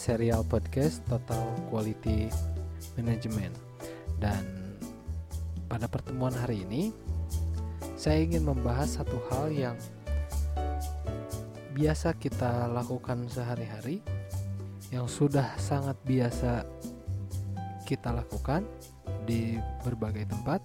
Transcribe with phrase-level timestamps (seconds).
[0.00, 2.32] serial podcast Total Quality
[2.96, 3.52] Management.
[4.16, 4.40] Dan
[5.68, 6.88] pada pertemuan hari ini
[8.00, 9.76] Saya ingin membahas satu hal yang
[11.76, 14.00] Biasa kita lakukan sehari-hari
[14.88, 16.64] Yang sudah sangat biasa
[17.84, 18.64] kita lakukan
[19.28, 20.64] di berbagai tempat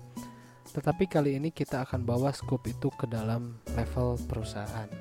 [0.72, 4.92] Tetapi kali ini kita akan bawa scope itu ke dalam level perusahaan.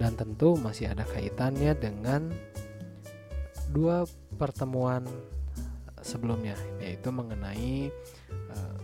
[0.00, 2.32] Dan tentu masih ada kaitannya dengan
[3.70, 4.04] dua
[4.36, 5.06] pertemuan
[6.04, 7.88] sebelumnya yaitu mengenai
[8.52, 8.80] uh,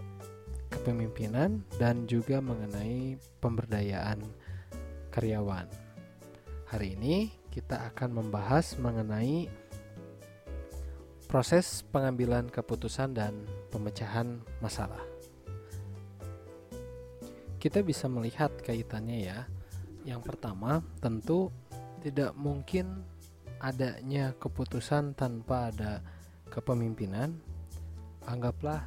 [0.73, 4.25] kepemimpinan dan juga mengenai pemberdayaan
[5.13, 5.69] karyawan.
[6.71, 9.51] Hari ini kita akan membahas mengenai
[11.27, 13.45] proses pengambilan keputusan dan
[13.75, 15.03] pemecahan masalah.
[17.61, 19.45] Kita bisa melihat kaitannya ya
[20.05, 21.53] yang pertama, tentu
[22.01, 23.05] tidak mungkin
[23.61, 26.01] adanya keputusan tanpa ada
[26.49, 27.37] kepemimpinan.
[28.25, 28.85] Anggaplah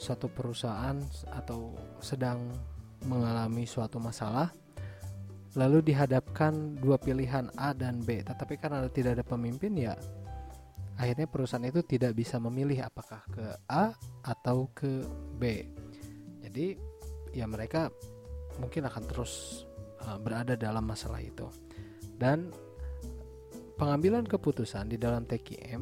[0.00, 0.96] suatu perusahaan
[1.28, 2.50] atau sedang
[3.04, 4.48] mengalami suatu masalah
[5.58, 9.98] lalu dihadapkan dua pilihan A dan B tetapi karena tidak ada pemimpin ya
[10.94, 15.04] akhirnya perusahaan itu tidak bisa memilih apakah ke A atau ke
[15.36, 15.64] B
[16.44, 16.78] jadi
[17.34, 17.90] ya mereka
[18.62, 19.64] mungkin akan terus
[20.00, 21.44] Eh, berada dalam masalah itu
[22.16, 22.48] dan
[23.80, 25.80] pengambilan keputusan di dalam TKM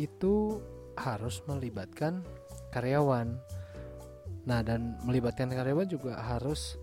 [0.00, 0.56] itu
[0.96, 2.24] harus melibatkan
[2.72, 3.36] karyawan.
[4.48, 6.80] Nah dan melibatkan karyawan juga harus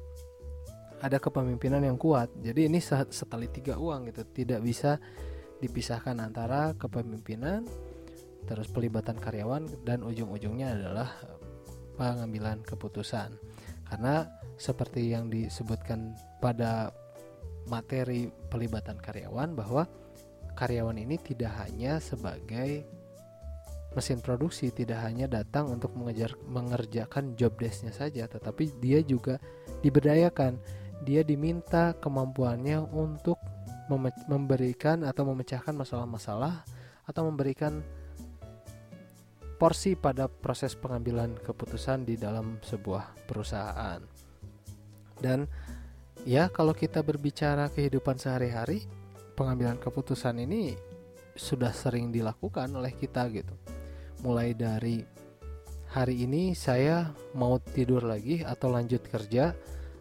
[1.01, 2.29] ada kepemimpinan yang kuat.
[2.45, 4.21] Jadi ini setali tiga uang gitu.
[4.21, 5.01] Tidak bisa
[5.57, 7.65] dipisahkan antara kepemimpinan
[8.45, 11.09] terus pelibatan karyawan dan ujung-ujungnya adalah
[11.97, 13.33] pengambilan keputusan.
[13.89, 14.29] Karena
[14.61, 16.93] seperti yang disebutkan pada
[17.65, 20.04] materi pelibatan karyawan bahwa
[20.55, 22.87] karyawan ini tidak hanya sebagai
[23.95, 29.39] mesin produksi tidak hanya datang untuk mengejar mengerjakan job desknya saja tetapi dia juga
[29.83, 30.59] diberdayakan
[31.07, 33.39] dia diminta kemampuannya untuk
[34.25, 36.65] memberikan atau memecahkan masalah-masalah
[37.05, 37.85] atau memberikan
[39.55, 44.01] porsi pada proses pengambilan keputusan di dalam sebuah perusahaan.
[45.15, 45.47] Dan
[46.27, 48.83] ya kalau kita berbicara kehidupan sehari-hari,
[49.35, 50.73] pengambilan keputusan ini
[51.35, 53.51] sudah sering dilakukan oleh kita gitu.
[54.23, 55.03] Mulai dari
[55.91, 59.51] hari ini saya mau tidur lagi atau lanjut kerja,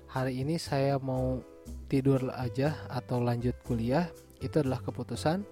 [0.06, 1.42] hari ini saya mau
[1.90, 4.06] tidur aja atau lanjut kuliah,
[4.38, 5.42] itu adalah keputusan.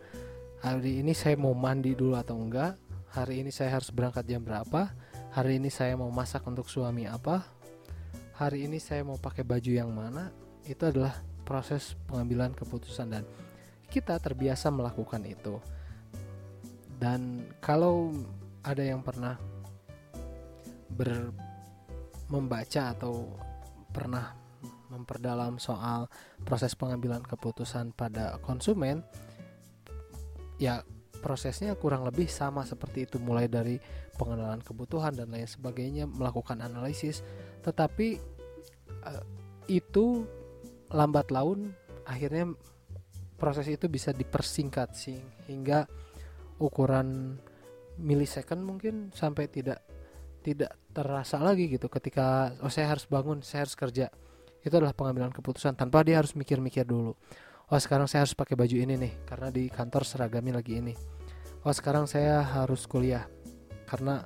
[0.63, 2.79] Hari ini saya mau mandi dulu atau enggak,
[3.11, 4.95] hari ini saya harus berangkat jam berapa,
[5.35, 7.43] hari ini saya mau masak untuk suami apa,
[8.39, 10.31] hari ini saya mau pakai baju yang mana,
[10.63, 13.27] itu adalah proses pengambilan keputusan dan
[13.93, 15.61] kita terbiasa melakukan itu.
[16.97, 18.17] Dan kalau
[18.65, 19.37] ada yang pernah
[20.89, 21.29] ber
[22.33, 23.29] membaca atau
[23.93, 24.33] pernah
[24.89, 26.09] memperdalam soal
[26.45, 29.05] proses pengambilan keputusan pada konsumen
[30.57, 30.81] ya
[31.21, 33.81] prosesnya kurang lebih sama seperti itu mulai dari
[34.17, 37.25] pengenalan kebutuhan dan lain sebagainya melakukan analisis
[37.65, 38.21] tetapi
[39.05, 39.25] uh,
[39.69, 40.29] itu
[40.93, 41.73] lambat laun
[42.05, 42.53] akhirnya
[43.43, 45.19] proses itu bisa dipersingkat sih
[45.51, 45.91] hingga
[46.63, 47.35] ukuran
[47.99, 49.83] milisecond mungkin sampai tidak
[50.47, 51.91] tidak terasa lagi gitu.
[51.91, 54.07] Ketika oh saya harus bangun saya harus kerja.
[54.63, 57.19] Itu adalah pengambilan keputusan tanpa dia harus mikir-mikir dulu.
[57.67, 60.95] Oh sekarang saya harus pakai baju ini nih karena di kantor seragamnya lagi ini.
[61.67, 63.27] Oh sekarang saya harus kuliah
[63.91, 64.23] karena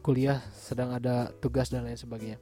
[0.00, 2.40] kuliah sedang ada tugas dan lain sebagainya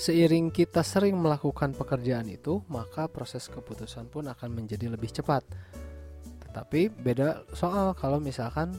[0.00, 5.44] seiring kita sering melakukan pekerjaan itu maka proses keputusan pun akan menjadi lebih cepat
[6.48, 8.72] tetapi beda soal kalau misalkan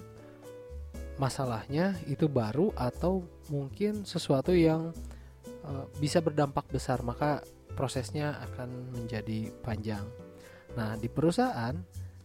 [1.21, 3.21] masalahnya itu baru atau
[3.53, 4.89] mungkin sesuatu yang
[5.61, 10.03] uh, bisa berdampak besar maka prosesnya akan menjadi panjang.
[10.75, 11.75] Nah, di perusahaan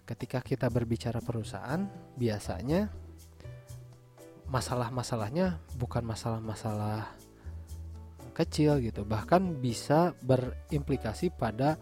[0.07, 2.91] ketika kita berbicara perusahaan, biasanya
[4.47, 7.11] masalah-masalahnya bukan masalah-masalah
[8.37, 11.81] kecil gitu, bahkan bisa berimplikasi pada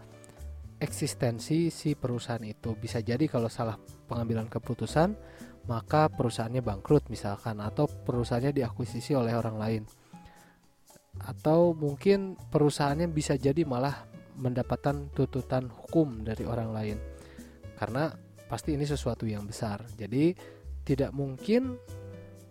[0.79, 2.71] eksistensi si perusahaan itu.
[2.79, 3.75] Bisa jadi kalau salah
[4.07, 5.11] pengambilan keputusan,
[5.67, 9.83] maka perusahaannya bangkrut misalkan atau perusahaannya diakuisisi oleh orang lain.
[11.19, 16.97] Atau mungkin perusahaannya bisa jadi malah mendapatkan tuntutan hukum dari orang lain.
[17.75, 18.11] Karena
[18.47, 19.83] pasti ini sesuatu yang besar.
[19.95, 20.35] Jadi
[20.85, 21.79] tidak mungkin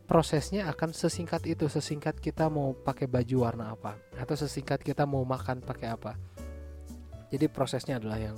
[0.04, 5.24] prosesnya akan sesingkat itu sesingkat kita mau pakai baju warna apa atau sesingkat kita mau
[5.24, 6.12] makan pakai apa
[7.32, 8.36] jadi prosesnya adalah yang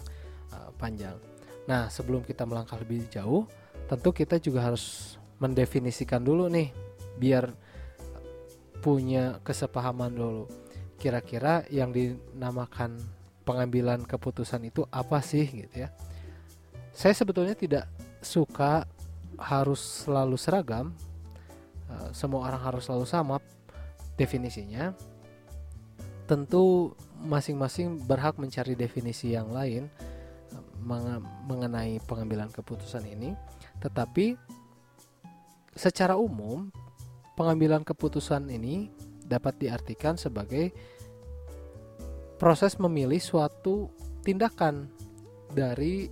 [0.54, 1.18] uh, panjang
[1.66, 3.44] Nah, sebelum kita melangkah lebih jauh,
[3.90, 6.70] tentu kita juga harus mendefinisikan dulu nih
[7.18, 7.50] biar
[8.80, 10.46] punya kesepahaman dulu.
[10.96, 12.96] Kira-kira yang dinamakan
[13.42, 15.90] pengambilan keputusan itu apa sih gitu ya.
[16.94, 17.90] Saya sebetulnya tidak
[18.22, 18.86] suka
[19.36, 20.94] harus selalu seragam.
[21.86, 23.36] Eh, semua orang harus selalu sama
[24.18, 24.90] definisinya.
[26.26, 29.86] Tentu masing-masing berhak mencari definisi yang lain
[31.46, 33.34] mengenai pengambilan keputusan ini,
[33.82, 34.38] tetapi
[35.74, 36.70] secara umum
[37.34, 38.90] pengambilan keputusan ini
[39.26, 40.70] dapat diartikan sebagai
[42.38, 43.90] proses memilih suatu
[44.22, 44.86] tindakan
[45.50, 46.06] dari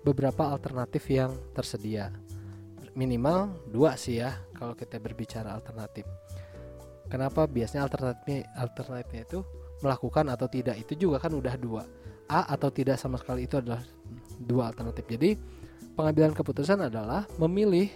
[0.00, 2.12] beberapa alternatif yang tersedia.
[2.96, 6.08] Minimal dua sih ya kalau kita berbicara alternatif.
[7.06, 9.38] Kenapa biasanya alternatifnya alternatifnya itu
[9.84, 10.74] melakukan atau tidak?
[10.80, 11.84] Itu juga kan udah dua.
[12.26, 13.78] A atau tidak sama sekali itu adalah
[14.42, 15.06] dua alternatif.
[15.06, 15.38] Jadi
[15.94, 17.86] pengambilan keputusan adalah memilih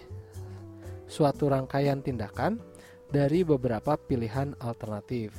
[1.11, 2.63] suatu rangkaian tindakan
[3.11, 5.35] dari beberapa pilihan alternatif.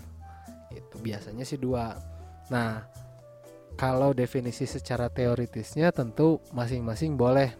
[0.68, 1.96] Itu biasanya sih dua.
[2.52, 2.84] Nah
[3.80, 7.56] kalau definisi secara teoritisnya tentu masing-masing boleh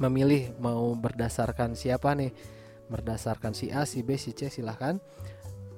[0.00, 2.32] memilih mau berdasarkan siapa nih
[2.90, 4.98] berdasarkan si A, si B, si C silahkan.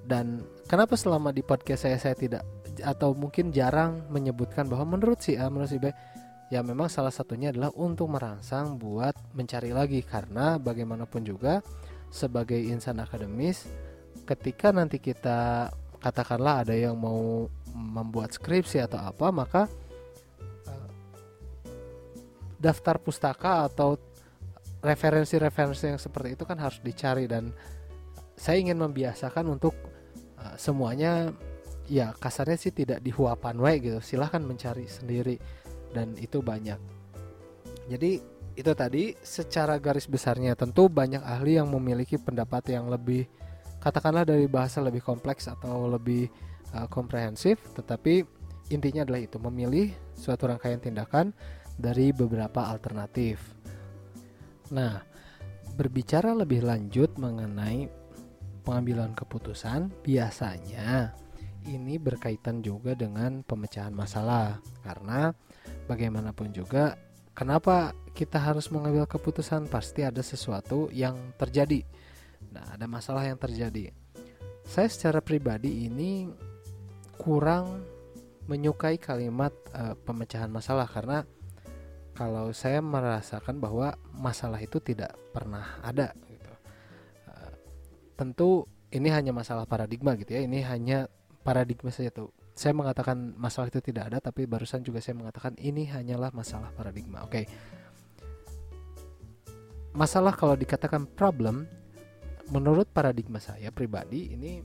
[0.02, 2.42] Dan kenapa selama di podcast saya saya tidak
[2.80, 5.92] atau mungkin jarang menyebutkan bahwa menurut si A menurut si B
[6.48, 10.00] ya memang salah satunya adalah untuk merangsang buat mencari lagi.
[10.02, 11.60] Karena bagaimanapun juga
[12.12, 13.68] sebagai insan akademis
[14.28, 15.72] ketika nanti kita
[16.02, 19.62] katakanlah ada yang mau membuat skripsi atau apa maka
[20.68, 20.88] uh,
[22.60, 23.96] daftar pustaka atau
[24.82, 27.54] referensi-referensi yang seperti itu kan harus dicari dan
[28.34, 29.72] saya ingin membiasakan untuk
[30.42, 31.30] uh, semuanya
[31.86, 33.98] ya kasarnya sih tidak dihuapan wae gitu.
[34.02, 35.38] Silahkan mencari sendiri
[35.94, 36.78] dan itu banyak.
[37.86, 38.18] Jadi
[38.52, 43.24] itu tadi secara garis besarnya tentu banyak ahli yang memiliki pendapat yang lebih
[43.80, 46.28] katakanlah dari bahasa lebih kompleks atau lebih
[46.76, 48.20] uh, komprehensif tetapi
[48.68, 51.32] intinya adalah itu memilih suatu rangkaian tindakan
[51.80, 53.40] dari beberapa alternatif
[54.72, 55.04] nah
[55.76, 57.92] berbicara lebih lanjut mengenai
[58.64, 61.12] pengambilan keputusan biasanya
[61.66, 64.58] ini berkaitan juga dengan pemecahan masalah.
[64.82, 65.30] Karena
[65.86, 66.98] bagaimanapun juga
[67.34, 69.70] kenapa kita harus mengambil keputusan?
[69.70, 71.86] Pasti ada sesuatu yang terjadi.
[72.50, 73.94] Nah ada masalah yang terjadi.
[74.66, 76.30] Saya secara pribadi ini
[77.18, 77.86] kurang
[78.50, 81.22] menyukai kalimat uh, pemecahan masalah karena
[82.12, 86.12] kalau saya merasakan bahwa masalah itu tidak pernah ada
[88.22, 90.44] tentu ini hanya masalah paradigma gitu ya.
[90.44, 91.08] Ini hanya
[91.42, 92.30] paradigma saja tuh.
[92.52, 97.24] Saya mengatakan masalah itu tidak ada tapi barusan juga saya mengatakan ini hanyalah masalah paradigma
[97.24, 97.32] oke.
[97.32, 97.46] Okay.
[99.92, 101.68] masalah kalau dikatakan problem
[102.48, 104.64] menurut paradigma saya pribadi ini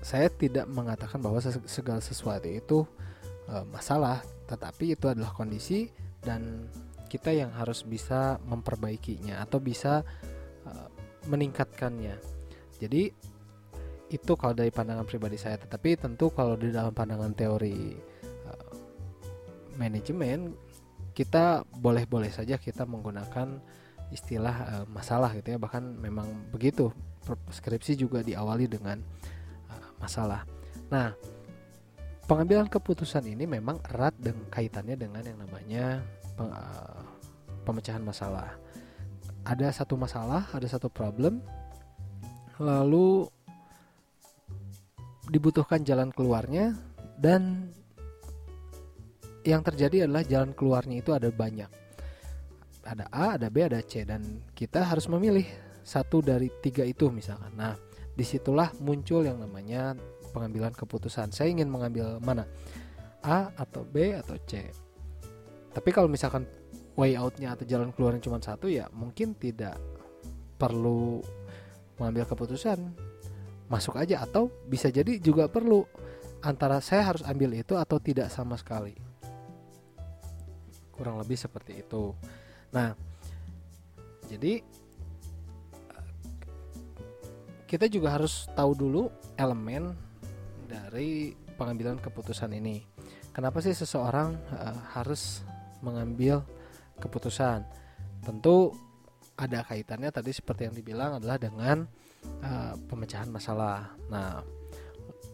[0.00, 1.36] saya tidak mengatakan bahwa
[1.68, 2.88] segala sesuatu itu
[3.44, 5.86] e, masalah tetapi itu adalah kondisi
[6.24, 6.66] dan
[7.12, 10.04] kita yang harus bisa memperbaikinya atau bisa
[10.64, 10.72] e,
[11.28, 12.16] meningkatkannya.
[12.80, 13.12] Jadi
[14.08, 17.92] itu kalau dari pandangan pribadi saya, tetapi tentu kalau di dalam pandangan teori
[18.48, 18.72] uh,
[19.76, 20.56] manajemen
[21.12, 23.60] kita boleh-boleh saja kita menggunakan
[24.08, 26.88] istilah uh, masalah gitu ya, bahkan memang begitu.
[27.52, 28.96] Skripsi juga diawali dengan
[29.68, 30.48] uh, masalah.
[30.88, 31.12] Nah,
[32.28, 36.04] pengambilan keputusan ini memang erat dengan kaitannya dengan yang namanya
[36.36, 37.00] uh,
[37.64, 38.68] pemecahan masalah
[39.48, 41.40] ada satu masalah, ada satu problem,
[42.60, 43.24] lalu
[45.32, 46.76] dibutuhkan jalan keluarnya
[47.16, 47.72] dan
[49.48, 51.70] yang terjadi adalah jalan keluarnya itu ada banyak.
[52.84, 54.20] Ada A, ada B, ada C dan
[54.52, 55.44] kita harus memilih
[55.80, 57.52] satu dari tiga itu misalkan.
[57.56, 57.76] Nah,
[58.12, 59.96] di situlah muncul yang namanya
[60.30, 61.32] pengambilan keputusan.
[61.32, 62.44] Saya ingin mengambil mana?
[63.24, 64.70] A atau B atau C.
[65.74, 66.46] Tapi kalau misalkan
[66.98, 69.78] way outnya atau jalan keluarnya cuma satu ya mungkin tidak
[70.58, 71.22] perlu
[71.94, 72.90] mengambil keputusan
[73.70, 75.86] masuk aja atau bisa jadi juga perlu
[76.42, 78.98] antara saya harus ambil itu atau tidak sama sekali
[80.90, 82.10] kurang lebih seperti itu
[82.74, 82.98] nah
[84.26, 84.66] jadi
[87.70, 89.02] kita juga harus tahu dulu
[89.38, 89.94] elemen
[90.68, 92.84] dari pengambilan keputusan ini
[93.32, 95.46] kenapa sih seseorang uh, harus
[95.78, 96.42] mengambil
[96.98, 97.62] keputusan.
[98.26, 98.74] Tentu
[99.38, 101.86] ada kaitannya tadi seperti yang dibilang adalah dengan
[102.42, 103.94] uh, pemecahan masalah.
[104.10, 104.42] Nah,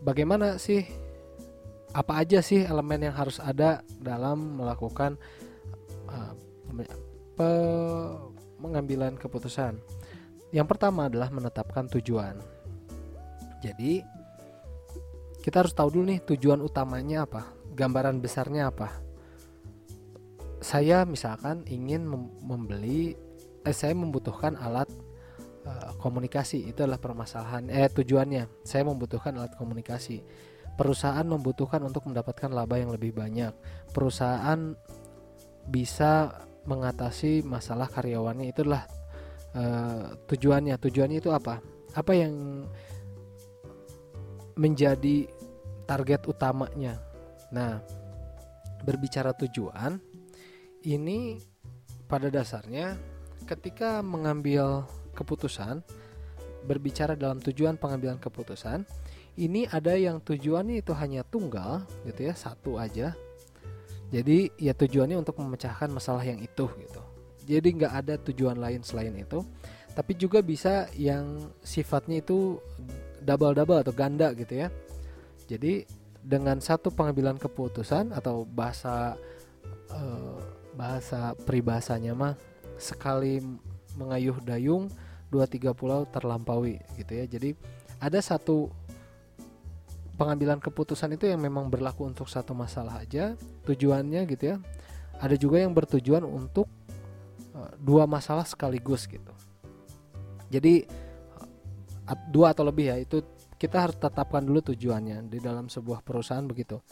[0.05, 0.85] bagaimana sih
[1.97, 5.17] apa aja sih elemen yang harus ada dalam melakukan
[6.13, 6.33] uh,
[7.33, 7.49] pe,
[8.61, 9.81] mengambilan keputusan.
[10.53, 12.37] Yang pertama adalah menetapkan tujuan.
[13.65, 14.05] Jadi
[15.45, 18.89] kita harus tahu dulu nih tujuan utamanya apa, gambaran besarnya apa.
[20.65, 22.09] Saya misalkan ingin
[22.41, 23.13] membeli,
[23.61, 24.89] eh, saya membutuhkan alat
[25.69, 28.65] uh, komunikasi itu adalah permasalahan eh tujuannya.
[28.65, 30.25] Saya membutuhkan alat komunikasi.
[30.81, 33.53] Perusahaan membutuhkan untuk mendapatkan laba yang lebih banyak.
[33.93, 34.73] Perusahaan
[35.69, 38.89] bisa mengatasi masalah karyawannya itulah
[39.53, 40.81] uh, tujuannya.
[40.81, 41.61] Tujuannya itu apa?
[41.93, 42.65] Apa yang
[44.55, 45.27] menjadi
[45.85, 46.99] target utamanya?
[47.53, 47.81] Nah,
[48.85, 50.01] berbicara tujuan,
[50.85, 51.41] ini
[52.05, 52.97] pada dasarnya
[53.49, 54.85] ketika mengambil
[55.17, 55.81] keputusan,
[56.65, 58.85] berbicara dalam tujuan pengambilan keputusan,
[59.41, 63.17] ini ada yang tujuannya itu hanya tunggal, gitu ya, satu aja.
[64.13, 67.03] Jadi ya tujuannya untuk memecahkan masalah yang itu gitu.
[67.45, 69.43] Jadi nggak ada tujuan lain selain itu.
[69.91, 72.63] Tapi juga bisa yang sifatnya itu
[73.25, 74.69] double double atau ganda gitu ya
[75.45, 75.85] jadi
[76.25, 79.13] dengan satu pengambilan keputusan atau bahasa
[79.93, 80.41] uh,
[80.73, 82.35] bahasa peribahasanya mah
[82.81, 83.45] sekali
[83.95, 84.89] mengayuh dayung
[85.29, 87.25] dua tiga pulau terlampaui gitu ya.
[87.29, 87.53] Jadi
[88.01, 88.73] ada satu
[90.17, 93.37] pengambilan keputusan itu yang memang berlaku untuk satu masalah aja
[93.69, 94.57] tujuannya gitu ya.
[95.21, 96.67] Ada juga yang bertujuan untuk
[97.55, 99.31] uh, dua masalah sekaligus gitu.
[100.51, 100.89] Jadi
[102.09, 103.23] uh, dua atau lebih ya itu
[103.65, 106.85] kita harus tetapkan dulu tujuannya di dalam sebuah perusahaan begitu.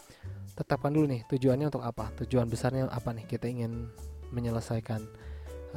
[0.57, 2.09] Tetapkan dulu nih tujuannya untuk apa?
[2.25, 3.29] Tujuan besarnya apa nih?
[3.29, 3.93] Kita ingin
[4.33, 5.01] menyelesaikan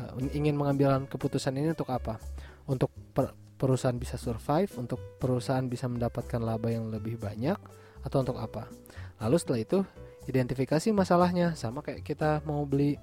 [0.00, 2.16] uh, ingin mengambil keputusan ini untuk apa?
[2.64, 7.60] Untuk per, perusahaan bisa survive, untuk perusahaan bisa mendapatkan laba yang lebih banyak,
[8.00, 8.64] atau untuk apa.
[9.20, 9.78] Lalu setelah itu
[10.32, 12.96] identifikasi masalahnya, sama kayak kita mau beli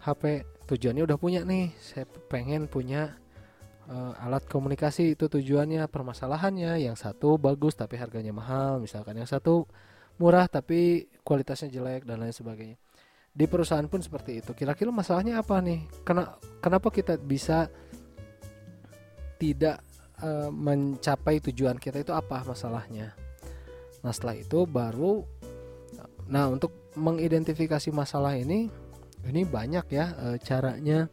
[0.00, 0.40] HP,
[0.72, 3.20] tujuannya udah punya nih, saya pengen punya
[3.90, 9.66] uh, alat komunikasi itu tujuannya, permasalahannya, yang satu bagus tapi harganya mahal, misalkan yang satu
[10.16, 12.76] murah tapi kualitasnya jelek dan lain sebagainya.
[13.36, 14.56] Di perusahaan pun seperti itu.
[14.56, 15.84] Kira-kira masalahnya apa nih?
[16.64, 17.68] Kenapa kita bisa
[19.36, 19.84] tidak
[20.24, 23.12] uh, mencapai tujuan kita itu apa masalahnya.
[24.00, 25.24] Nah, setelah itu baru
[26.26, 28.66] nah untuk mengidentifikasi masalah ini
[29.26, 31.06] ini banyak ya e, caranya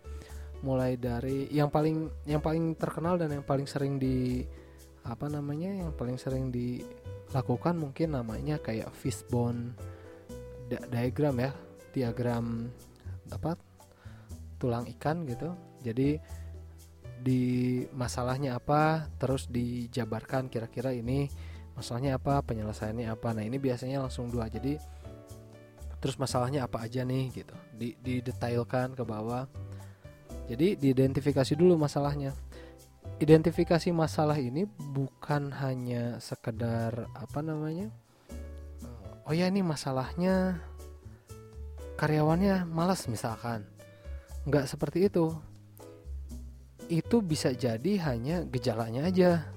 [0.63, 4.41] mulai dari yang paling yang paling terkenal dan yang paling sering di
[5.03, 9.75] apa namanya yang paling sering dilakukan mungkin namanya kayak fishbone
[10.87, 11.51] diagram ya
[11.91, 12.71] diagram
[13.29, 13.59] apa
[14.57, 15.51] tulang ikan gitu.
[15.83, 16.15] Jadi
[17.23, 17.43] di
[17.95, 21.27] masalahnya apa terus dijabarkan kira-kira ini
[21.75, 23.35] masalahnya apa penyelesaiannya apa.
[23.35, 24.47] Nah ini biasanya langsung dua.
[24.47, 24.79] Jadi
[25.99, 27.55] terus masalahnya apa aja nih gitu.
[27.75, 29.43] Di didetailkan ke bawah
[30.49, 32.35] jadi diidentifikasi dulu masalahnya.
[33.19, 37.91] Identifikasi masalah ini bukan hanya sekedar apa namanya
[39.23, 40.59] oh ya ini masalahnya
[41.95, 43.63] karyawannya malas misalkan.
[44.43, 45.31] Nggak seperti itu.
[46.91, 49.47] Itu bisa jadi hanya gejalanya aja.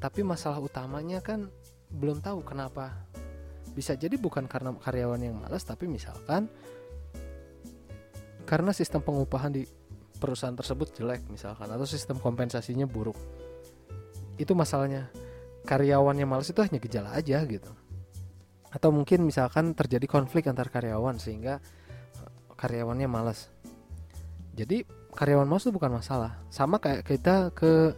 [0.00, 1.52] Tapi masalah utamanya kan
[1.92, 2.96] belum tahu kenapa.
[3.76, 6.48] Bisa jadi bukan karena karyawan yang malas tapi misalkan
[8.48, 9.68] karena sistem pengupahan di
[10.16, 13.20] perusahaan tersebut jelek misalkan atau sistem kompensasinya buruk.
[14.40, 15.12] Itu masalahnya.
[15.68, 17.68] Karyawannya malas itu hanya gejala aja gitu.
[18.72, 21.60] Atau mungkin misalkan terjadi konflik antar karyawan sehingga
[22.56, 23.52] karyawannya malas
[24.58, 24.82] jadi
[25.14, 26.42] karyawan malas itu bukan masalah.
[26.50, 27.94] Sama kayak kita ke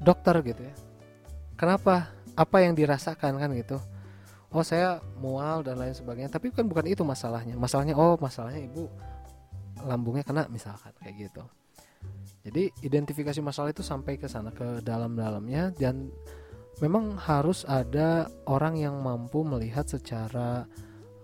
[0.00, 0.74] dokter gitu ya.
[1.60, 2.08] Kenapa?
[2.32, 3.76] Apa yang dirasakan kan gitu
[4.50, 6.30] oh saya mual dan lain sebagainya.
[6.30, 7.54] Tapi kan bukan itu masalahnya.
[7.54, 8.90] Masalahnya oh masalahnya ibu
[9.86, 11.42] lambungnya kena misalkan kayak gitu.
[12.40, 15.76] Jadi identifikasi masalah itu sampai ke sana ke dalam-dalamnya.
[15.76, 16.10] Dan
[16.80, 20.64] memang harus ada orang yang mampu melihat secara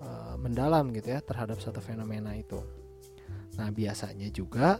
[0.05, 2.61] uh, mendalam gitu ya terhadap satu fenomena itu.
[3.57, 4.77] Nah, biasanya juga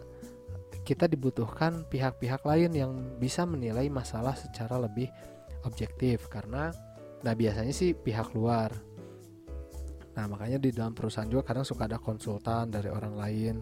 [0.85, 5.09] kita dibutuhkan pihak-pihak lain yang bisa menilai masalah secara lebih
[5.65, 6.29] objektif.
[6.29, 6.71] Karena
[7.25, 8.73] nah biasanya sih pihak luar.
[10.17, 13.61] Nah, makanya di dalam perusahaan juga kadang suka ada konsultan dari orang lain,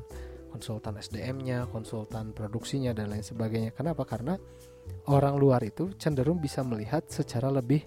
[0.54, 3.74] konsultan SDM-nya, konsultan produksinya dan lain sebagainya.
[3.74, 4.06] Kenapa?
[4.06, 4.38] Karena
[5.10, 7.82] orang luar itu cenderung bisa melihat secara lebih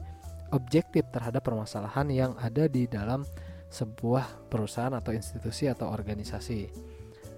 [0.51, 3.24] objektif terhadap permasalahan yang ada di dalam
[3.71, 6.95] sebuah perusahaan atau institusi atau organisasi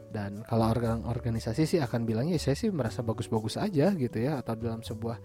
[0.10, 4.58] dan kalau orang organisasi sih akan bilangnya saya sih merasa bagus-bagus aja gitu ya atau
[4.58, 5.22] dalam sebuah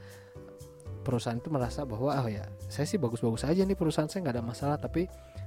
[1.04, 4.44] perusahaan itu merasa bahwa oh ya saya sih bagus-bagus aja nih perusahaan saya nggak ada
[4.44, 4.76] masalah.
[4.80, 5.04] Tapi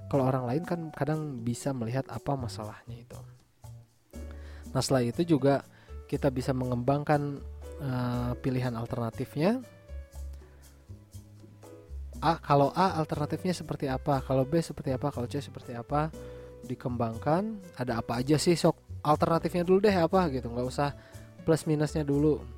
[0.08, 3.20] kalau orang lain kan kadang bisa melihat apa masalahnya itu.
[4.72, 5.66] Nah setelah itu juga
[6.06, 7.42] kita bisa mengembangkan
[7.82, 9.60] uh, pilihan alternatifnya.
[12.22, 14.22] A kalau A alternatifnya seperti apa?
[14.22, 15.10] Kalau B seperti apa?
[15.10, 16.14] Kalau C seperti apa?
[16.66, 17.58] Dikembangkan.
[17.76, 19.02] Ada apa aja sih sok?
[19.02, 20.30] Alternatifnya dulu deh apa?
[20.30, 20.94] Gitu nggak usah
[21.46, 22.57] plus minusnya dulu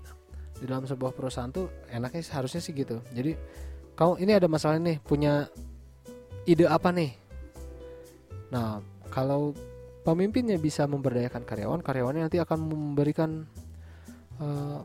[0.59, 2.99] di dalam sebuah perusahaan tuh enaknya harusnya sih gitu.
[3.15, 3.33] Jadi
[3.95, 5.47] kau ini ada masalah nih punya
[6.43, 7.11] ide apa nih?
[8.51, 9.55] Nah kalau
[10.03, 13.47] pemimpinnya bisa memberdayakan karyawan karyawannya nanti akan memberikan
[14.39, 14.79] uh,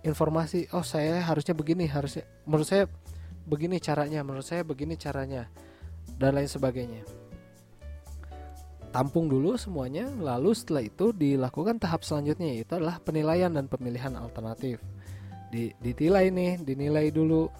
[0.00, 2.88] informasi oh saya harusnya begini harusnya menurut saya
[3.44, 5.50] begini caranya menurut saya begini caranya
[6.16, 7.02] dan lain sebagainya.
[8.90, 14.82] Tampung dulu semuanya lalu setelah itu dilakukan tahap selanjutnya yaitu adalah penilaian dan pemilihan alternatif
[15.50, 17.50] di, ditilai nih dinilai dulu.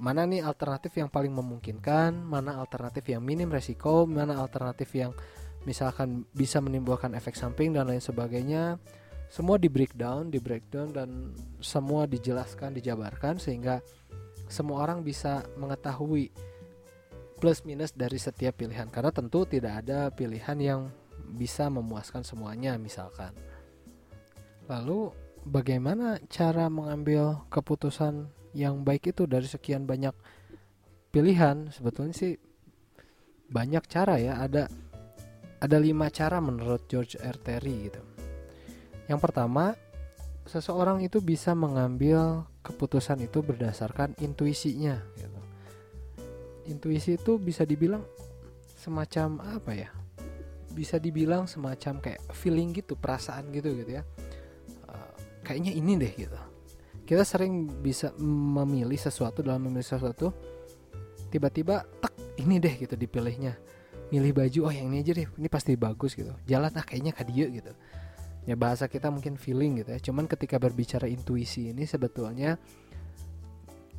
[0.00, 2.24] Mana nih alternatif yang paling memungkinkan?
[2.24, 4.08] Mana alternatif yang minim resiko?
[4.08, 5.12] Mana alternatif yang
[5.68, 8.80] misalkan bisa menimbulkan efek samping dan lain sebagainya?
[9.28, 13.84] Semua di breakdown di breakdown dan semua dijelaskan dijabarkan sehingga
[14.50, 16.32] semua orang bisa mengetahui
[17.38, 18.88] plus minus dari setiap pilihan.
[18.88, 20.80] Karena tentu tidak ada pilihan yang
[21.36, 23.30] bisa memuaskan semuanya misalkan.
[24.66, 25.12] Lalu
[25.46, 30.12] bagaimana cara mengambil keputusan yang baik itu dari sekian banyak
[31.14, 31.70] pilihan?
[31.72, 32.34] Sebetulnya sih
[33.50, 34.40] banyak cara ya.
[34.40, 34.68] Ada
[35.60, 37.36] ada lima cara menurut George R.
[37.36, 38.00] Terry gitu.
[39.10, 39.74] Yang pertama,
[40.50, 45.40] seseorang itu bisa mengambil keputusan itu berdasarkan intuisinya gitu.
[46.68, 48.04] intuisi itu bisa dibilang
[48.78, 49.90] semacam apa ya
[50.70, 54.02] bisa dibilang semacam kayak feeling gitu perasaan gitu gitu ya
[55.44, 56.38] kayaknya ini deh gitu.
[57.04, 60.30] Kita sering bisa memilih sesuatu dalam memilih sesuatu
[61.30, 63.58] tiba-tiba tak ini deh gitu dipilihnya.
[64.10, 66.30] Milih baju oh yang ini aja deh ini pasti bagus gitu.
[66.46, 67.72] Jalan ah kayaknya kadia gitu.
[68.48, 70.00] Ya bahasa kita mungkin feeling gitu ya.
[70.00, 72.58] Cuman ketika berbicara intuisi ini sebetulnya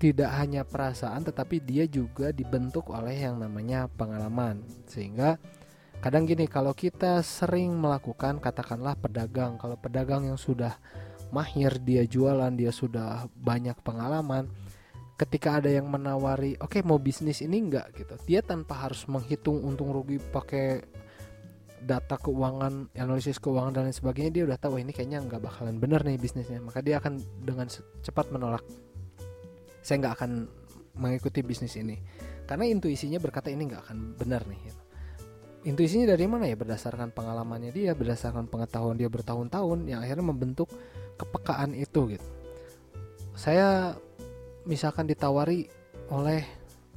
[0.02, 4.66] tidak hanya perasaan tetapi dia juga dibentuk oleh yang namanya pengalaman.
[4.90, 5.38] Sehingga
[6.02, 10.74] kadang gini kalau kita sering melakukan katakanlah pedagang kalau pedagang yang sudah
[11.32, 14.52] mahir dia jualan dia sudah banyak pengalaman
[15.16, 19.64] ketika ada yang menawari oke okay, mau bisnis ini enggak gitu dia tanpa harus menghitung
[19.64, 20.82] untung rugi pakai
[21.82, 26.06] data keuangan, analisis keuangan dan lain sebagainya dia udah tahu ini kayaknya nggak bakalan benar
[26.06, 27.66] nih bisnisnya, maka dia akan dengan
[28.06, 28.62] cepat menolak.
[29.82, 30.32] Saya nggak akan
[31.02, 31.98] mengikuti bisnis ini
[32.46, 34.60] karena intuisinya berkata ini nggak akan benar nih.
[34.62, 34.82] Gitu.
[35.62, 36.58] Intuisinya dari mana ya?
[36.58, 40.70] Berdasarkan pengalamannya dia, berdasarkan pengetahuan dia bertahun-tahun yang akhirnya membentuk
[41.22, 42.28] kepekaan itu gitu.
[43.38, 43.96] Saya
[44.66, 45.70] misalkan ditawari
[46.10, 46.44] oleh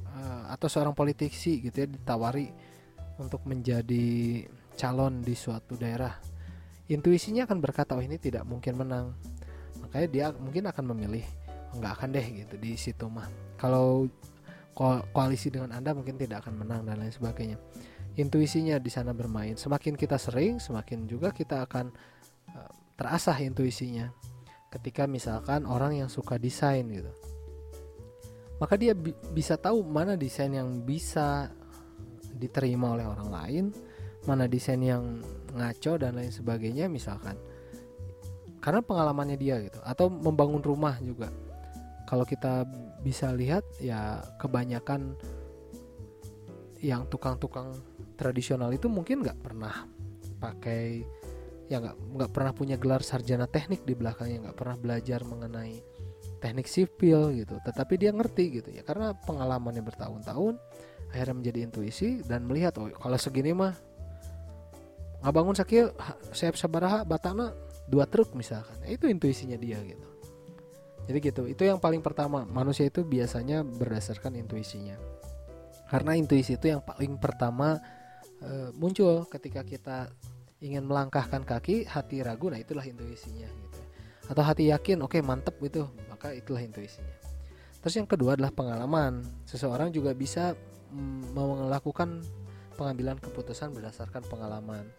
[0.09, 2.49] uh, atau seorang politisi gitu ya ditawari
[3.21, 4.43] untuk menjadi
[4.75, 6.11] calon di suatu daerah
[6.85, 9.17] intuisinya akan berkata oh ini tidak mungkin menang.
[9.81, 11.25] Makanya dia mungkin akan memilih
[11.75, 13.27] nggak akan deh gitu di situ mah.
[13.57, 14.05] Kalau
[14.75, 17.57] ko koalisi dengan anda mungkin tidak akan menang dan lain sebagainya.
[18.15, 19.59] Intuisinya di sana bermain.
[19.59, 21.91] Semakin kita sering semakin juga kita akan
[22.95, 24.11] terasah intuisinya
[24.71, 27.11] ketika misalkan orang yang suka desain gitu.
[28.59, 31.51] Maka dia bi bisa tahu mana desain yang bisa
[32.35, 33.65] diterima oleh orang lain
[34.27, 35.21] mana desain yang
[35.55, 37.37] ngaco dan lain sebagainya misalkan.
[38.59, 41.29] Karena pengalamannya dia gitu atau membangun rumah juga.
[42.09, 42.65] Kalau kita
[43.05, 45.13] bisa lihat ya kebanyakan
[46.81, 47.73] yang tukang-tukang
[48.17, 49.85] tradisional itu mungkin nggak pernah
[50.37, 51.01] pakai
[51.65, 55.81] ya nggak nggak pernah punya gelar sarjana teknik di belakangnya nggak pernah belajar mengenai
[56.37, 57.57] teknik sipil gitu.
[57.65, 60.61] Tetapi dia ngerti gitu ya karena pengalamannya bertahun-tahun
[61.09, 63.73] akhirnya menjadi intuisi dan melihat oh kalau segini mah
[65.23, 65.95] ngabangun sakit
[66.35, 67.49] saya sabaraha batana
[67.89, 68.77] dua truk misalkan.
[68.85, 70.07] Itu intuisinya dia gitu.
[71.05, 72.45] Jadi gitu itu yang paling pertama.
[72.45, 74.97] Manusia itu biasanya berdasarkan intuisinya.
[75.89, 77.77] Karena intuisi itu yang paling pertama
[78.41, 80.09] e, muncul ketika kita
[80.65, 83.79] ingin melangkahkan kaki hati ragu nah itulah intuisinya gitu.
[84.25, 87.13] Atau hati yakin oke okay, mantep itu maka itulah intuisinya.
[87.85, 89.21] Terus yang kedua adalah pengalaman.
[89.45, 90.57] Seseorang juga bisa
[90.89, 92.25] mm, melakukan
[92.73, 94.89] pengambilan keputusan berdasarkan pengalaman.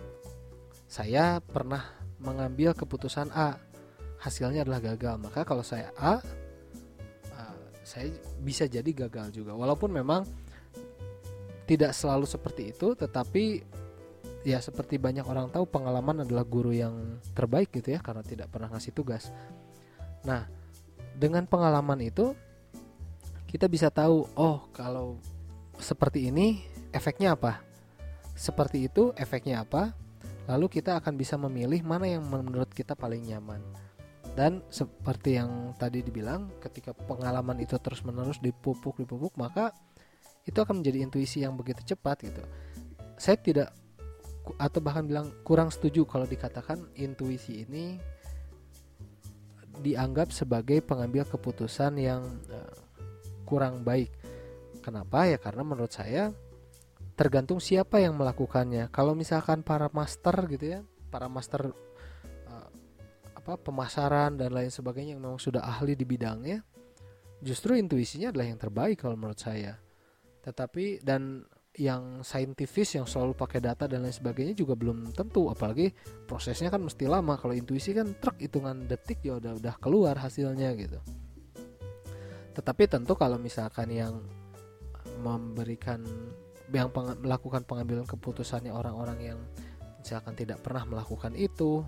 [0.86, 1.82] Saya pernah
[2.22, 3.58] mengambil keputusan A
[4.22, 5.18] hasilnya adalah gagal.
[5.18, 6.22] Maka kalau saya A
[7.86, 8.10] saya
[8.42, 9.54] bisa jadi gagal juga.
[9.54, 10.26] Walaupun memang
[11.70, 13.62] tidak selalu seperti itu tetapi
[14.46, 18.70] ya seperti banyak orang tahu pengalaman adalah guru yang terbaik gitu ya karena tidak pernah
[18.70, 19.34] ngasih tugas.
[20.22, 20.46] Nah
[21.18, 22.30] dengan pengalaman itu
[23.50, 25.18] kita bisa tahu oh kalau
[25.82, 26.62] seperti ini
[26.94, 27.58] efeknya apa?
[28.38, 29.90] Seperti itu efeknya apa?
[30.46, 33.58] Lalu kita akan bisa memilih mana yang menurut kita paling nyaman.
[34.38, 39.74] Dan seperti yang tadi dibilang ketika pengalaman itu terus menerus dipupuk dipupuk maka
[40.46, 42.44] itu akan menjadi intuisi yang begitu cepat gitu.
[43.18, 43.74] Saya tidak
[44.54, 47.98] atau bahkan bilang kurang setuju kalau dikatakan intuisi ini
[49.82, 52.76] dianggap sebagai pengambil keputusan yang uh,
[53.44, 54.12] kurang baik.
[54.80, 55.26] Kenapa?
[55.26, 56.30] Ya karena menurut saya
[57.18, 58.92] tergantung siapa yang melakukannya.
[58.92, 60.80] Kalau misalkan para master gitu ya,
[61.10, 61.72] para master
[62.46, 62.68] uh,
[63.34, 66.62] apa pemasaran dan lain sebagainya yang memang sudah ahli di bidangnya,
[67.40, 69.76] justru intuisinya adalah yang terbaik kalau menurut saya.
[70.44, 71.42] Tetapi dan
[71.76, 75.52] yang saintifis yang selalu pakai data dan lain sebagainya juga belum tentu.
[75.52, 75.92] Apalagi
[76.24, 77.36] prosesnya kan mesti lama.
[77.36, 80.98] Kalau intuisi kan truk hitungan detik ya udah udah keluar hasilnya gitu.
[82.56, 84.24] Tetapi tentu kalau misalkan yang
[85.20, 86.00] memberikan
[86.72, 89.38] yang peng, melakukan pengambilan keputusannya orang-orang yang
[90.00, 91.84] misalkan tidak pernah melakukan itu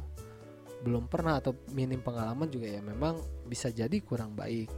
[0.86, 3.18] belum pernah atau minim pengalaman juga ya memang
[3.50, 4.70] bisa jadi kurang baik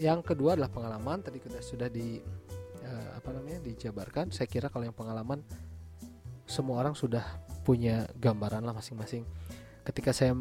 [0.00, 1.20] yang kedua adalah pengalaman.
[1.20, 2.16] Tadi sudah sudah di
[2.80, 4.32] uh, apa namanya dijabarkan.
[4.32, 5.44] Saya kira kalau yang pengalaman
[6.48, 7.22] semua orang sudah
[7.62, 9.28] punya gambaran lah masing-masing.
[9.84, 10.32] Ketika saya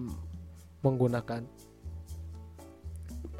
[0.79, 1.43] menggunakan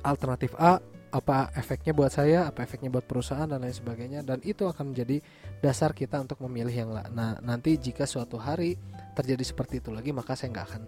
[0.04, 4.70] alternatif A apa efeknya buat saya apa efeknya buat perusahaan dan lain sebagainya dan itu
[4.70, 5.18] akan menjadi
[5.58, 8.78] dasar kita untuk memilih yang lain nah nanti jika suatu hari
[9.18, 10.84] terjadi seperti itu lagi maka saya nggak akan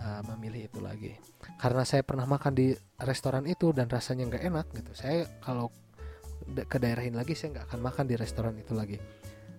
[0.00, 1.12] uh, memilih itu lagi.
[1.60, 5.70] Karena saya pernah makan di restoran itu dan rasanya nggak enak gitu saya kalau
[6.44, 8.98] ke daerahin lagi saya nggak akan makan di restoran itu lagi.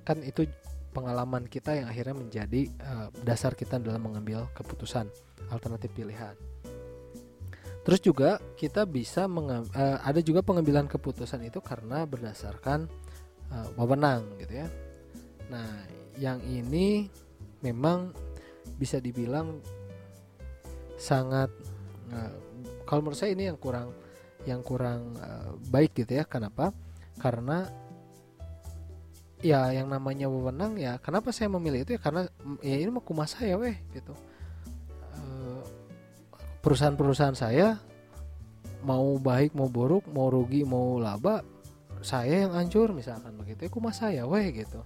[0.05, 0.45] Kan itu
[0.95, 5.11] pengalaman kita yang akhirnya menjadi uh, dasar kita dalam mengambil keputusan
[5.51, 6.35] alternatif pilihan.
[7.85, 9.61] Terus juga kita bisa uh,
[10.01, 12.89] ada juga pengambilan keputusan itu karena berdasarkan
[13.51, 14.67] uh, wewenang gitu ya.
[15.51, 17.11] Nah yang ini
[17.59, 18.15] memang
[18.79, 19.61] bisa dibilang
[20.95, 21.51] sangat
[22.11, 22.33] uh,
[22.85, 23.91] kalau menurut saya ini yang kurang
[24.45, 26.23] yang kurang uh, baik gitu ya.
[26.23, 26.69] Kenapa?
[27.17, 27.65] Karena
[29.41, 32.01] ya yang namanya wewenang ya kenapa saya memilih itu ya?
[32.01, 32.29] Karena
[32.61, 34.13] ya ini mau kumas saya weh gitu.
[35.17, 35.61] Uh,
[36.61, 37.77] perusahaan-perusahaan saya
[38.85, 41.41] mau baik mau buruk mau rugi mau laba
[42.05, 44.85] saya yang hancur misalkan begitu ya kumas saya weh gitu.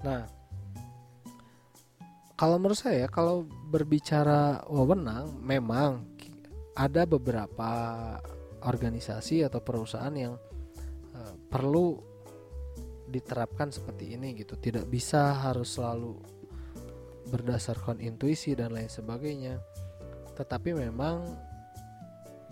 [0.00, 0.24] Nah
[2.36, 6.04] kalau menurut saya kalau berbicara wewenang memang
[6.76, 7.72] ada beberapa
[8.60, 10.36] organisasi atau perusahaan yang
[11.16, 11.96] uh, perlu
[13.08, 14.60] diterapkan seperti ini gitu.
[14.60, 16.20] Tidak bisa harus selalu
[17.32, 19.56] berdasarkan intuisi dan lain sebagainya.
[20.36, 21.24] Tetapi memang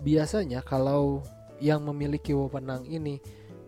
[0.01, 1.21] biasanya kalau
[1.61, 3.21] yang memiliki wewenang ini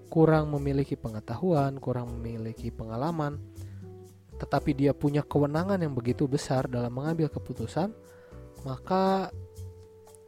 [0.07, 3.39] kurang memiliki pengetahuan kurang memiliki pengalaman
[4.37, 7.89] tetapi dia punya kewenangan yang begitu besar dalam mengambil keputusan,
[8.63, 9.33] maka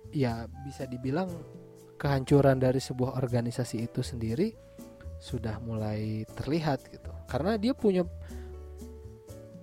[0.09, 1.29] ya bisa dibilang
[2.01, 4.49] kehancuran dari sebuah organisasi itu sendiri
[5.21, 7.11] sudah mulai terlihat gitu.
[7.29, 8.01] Karena dia punya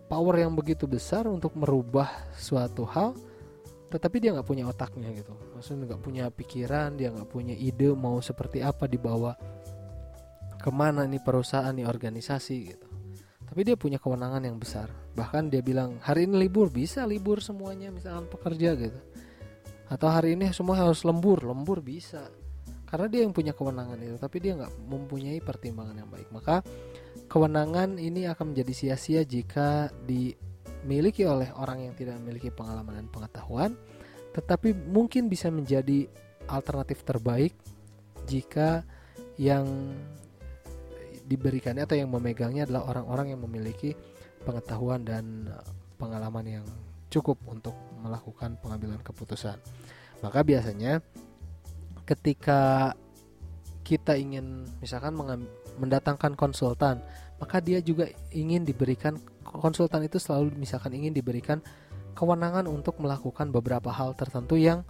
[0.06, 2.06] power yang begitu besar untuk merubah
[2.38, 3.18] suatu hal,
[3.90, 5.35] tetapi dia nggak punya otaknya gitu.
[5.59, 9.35] Maksudnya nggak punya pikiran, dia nggak punya ide mau seperti apa dibawa
[10.56, 12.95] ke mana nih perusahaan nih organisasi gitu
[13.46, 14.90] tapi dia punya kewenangan yang besar.
[15.14, 19.00] Bahkan dia bilang hari ini libur bisa libur semuanya misalkan pekerja gitu.
[19.87, 21.46] Atau hari ini semua harus lembur.
[21.46, 22.26] Lembur bisa.
[22.87, 26.28] Karena dia yang punya kewenangan itu tapi dia nggak mempunyai pertimbangan yang baik.
[26.35, 26.66] Maka
[27.30, 33.72] kewenangan ini akan menjadi sia-sia jika dimiliki oleh orang yang tidak memiliki pengalaman dan pengetahuan
[34.37, 36.04] tetapi mungkin bisa menjadi
[36.44, 37.56] alternatif terbaik
[38.28, 38.85] jika
[39.40, 39.96] yang
[41.26, 43.92] diberikannya atau yang memegangnya adalah orang-orang yang memiliki
[44.46, 45.66] pengetahuan dan eh,
[45.98, 46.66] pengalaman yang
[47.10, 49.58] cukup untuk melakukan pengambilan keputusan.
[50.22, 51.02] Maka biasanya
[52.06, 52.94] ketika
[53.86, 55.14] kita ingin misalkan
[55.78, 56.98] mendatangkan konsultan,
[57.38, 59.14] maka dia juga ingin diberikan
[59.46, 61.62] konsultan itu selalu misalkan ingin diberikan
[62.16, 64.82] kewenangan untuk melakukan beberapa hal tertentu yang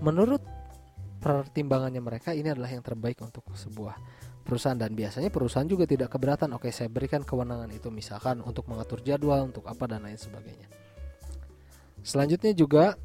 [0.00, 0.42] menurut
[1.22, 3.94] pertimbangannya mereka ini adalah yang terbaik untuk sebuah
[4.42, 6.52] perusahaan dan biasanya perusahaan juga tidak keberatan.
[6.58, 10.68] Oke saya berikan kewenangan itu misalkan untuk mengatur jadwal untuk apa dan lain sebagainya.
[12.02, 12.98] Selanjutnya juga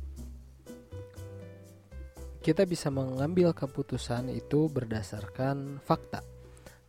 [2.41, 6.26] kita bisa mengambil keputusan itu berdasarkan fakta.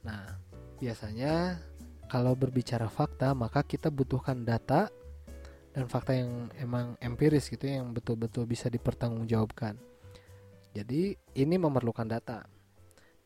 [0.03, 0.41] Nah
[0.81, 1.61] biasanya
[2.09, 4.89] kalau berbicara fakta maka kita butuhkan data
[5.77, 9.77] dan fakta yang emang empiris gitu yang betul-betul bisa dipertanggungjawabkan.
[10.73, 12.58] Jadi ini memerlukan data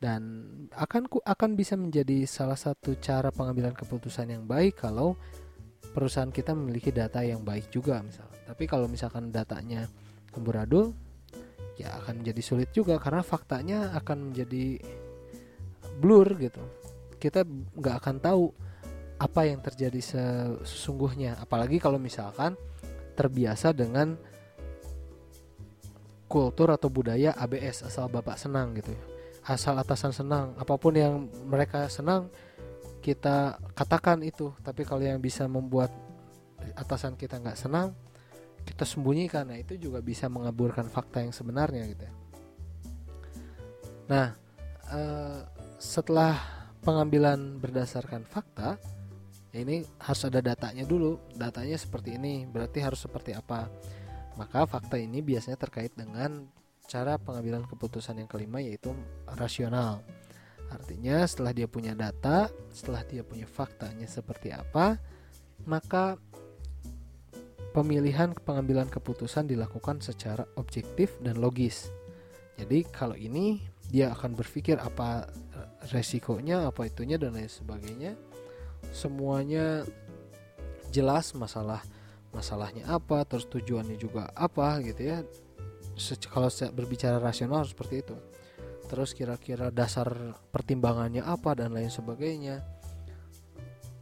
[0.02, 0.42] dan
[0.74, 5.14] akan akan bisa menjadi salah satu cara pengambilan keputusan yang baik kalau
[5.94, 8.42] perusahaan kita memiliki data yang baik juga misalnya.
[8.50, 9.86] Tapi kalau misalkan datanya
[10.34, 10.90] amburadul
[11.78, 14.82] ya akan menjadi sulit juga karena faktanya akan menjadi
[16.02, 16.66] blur gitu.
[17.22, 17.46] Kita
[17.78, 18.50] nggak akan tahu
[19.22, 22.58] apa yang terjadi sesungguhnya apalagi kalau misalkan
[23.14, 24.18] terbiasa dengan
[26.26, 29.11] kultur atau budaya ABS asal bapak senang gitu ya
[29.46, 30.54] asal atasan senang.
[30.58, 32.30] Apa pun yang mereka senang
[33.02, 34.54] kita katakan itu.
[34.62, 35.90] Tapi kalau yang bisa membuat
[36.78, 37.94] atasan kita nggak senang
[38.62, 39.50] kita sembunyikan.
[39.50, 42.14] Nah itu juga bisa mengaburkan fakta yang sebenarnya gitu ya.
[44.06, 44.26] Nah
[44.90, 45.40] uh,
[45.82, 46.38] setelah
[46.82, 48.78] pengambilan berdasarkan fakta
[49.52, 51.18] ini harus ada datanya dulu.
[51.34, 53.68] Datanya seperti ini berarti harus seperti apa?
[54.38, 56.48] Maka fakta ini biasanya terkait dengan
[56.86, 58.92] cara pengambilan keputusan yang kelima yaitu
[59.38, 60.02] rasional.
[60.72, 64.96] Artinya setelah dia punya data, setelah dia punya faktanya seperti apa,
[65.68, 66.16] maka
[67.76, 71.92] pemilihan pengambilan keputusan dilakukan secara objektif dan logis.
[72.56, 73.60] Jadi kalau ini
[73.92, 75.28] dia akan berpikir apa
[75.92, 78.16] resikonya, apa itunya dan lain sebagainya.
[78.92, 79.84] Semuanya
[80.92, 81.84] jelas masalah
[82.32, 85.20] masalahnya apa, terus tujuannya juga apa gitu ya
[86.32, 88.16] kalau berbicara rasional seperti itu
[88.92, 92.60] terus kira-kira dasar pertimbangannya apa dan lain sebagainya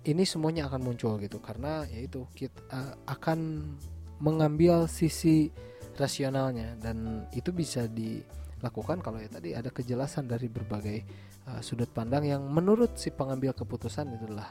[0.09, 3.71] ini semuanya akan muncul gitu karena yaitu kita uh, akan
[4.19, 5.53] mengambil sisi
[5.95, 11.05] rasionalnya dan itu bisa dilakukan kalau ya tadi ada kejelasan dari berbagai
[11.53, 14.49] uh, sudut pandang yang menurut si pengambil keputusan itulah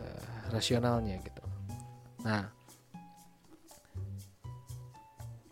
[0.00, 1.44] uh, rasionalnya gitu.
[2.24, 2.48] Nah,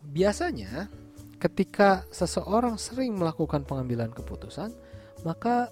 [0.08, 0.88] biasanya
[1.36, 4.72] ketika seseorang sering melakukan pengambilan keputusan,
[5.24, 5.68] maka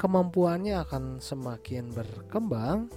[0.00, 2.88] kemampuannya akan semakin berkembang,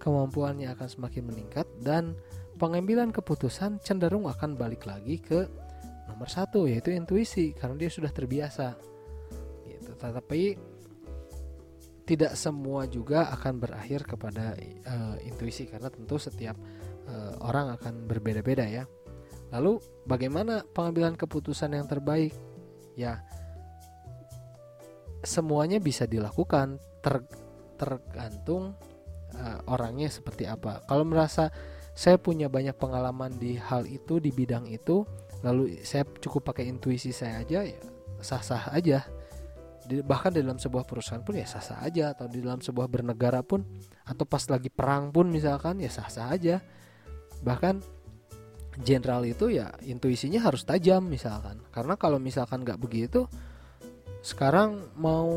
[0.00, 2.16] kemampuannya akan semakin meningkat, dan
[2.56, 5.48] pengambilan keputusan cenderung akan balik lagi ke
[6.10, 8.76] nomor satu yaitu intuisi karena dia sudah terbiasa.
[9.64, 9.90] Gitu.
[9.96, 10.42] Tetapi
[12.04, 16.58] tidak semua juga akan berakhir kepada uh, intuisi karena tentu setiap
[17.06, 18.84] uh, orang akan berbeda-beda ya.
[19.50, 22.34] Lalu bagaimana pengambilan keputusan yang terbaik?
[22.94, 23.22] Ya,
[25.22, 27.24] semuanya bisa dilakukan ter,
[27.76, 28.76] tergantung
[29.36, 30.84] uh, orangnya seperti apa.
[30.86, 31.50] Kalau merasa
[31.92, 35.04] saya punya banyak pengalaman di hal itu di bidang itu,
[35.42, 37.80] lalu saya cukup pakai intuisi saya aja ya
[38.20, 39.04] sah-sah aja.
[39.80, 43.40] Di, bahkan di dalam sebuah perusahaan pun ya sah-sah aja atau di dalam sebuah bernegara
[43.42, 43.64] pun
[44.06, 46.60] atau pas lagi perang pun misalkan ya sah-sah aja.
[47.40, 47.99] Bahkan
[48.80, 51.60] jenderal itu ya intuisinya harus tajam misalkan.
[51.70, 53.28] Karena kalau misalkan nggak begitu
[54.20, 55.32] sekarang mau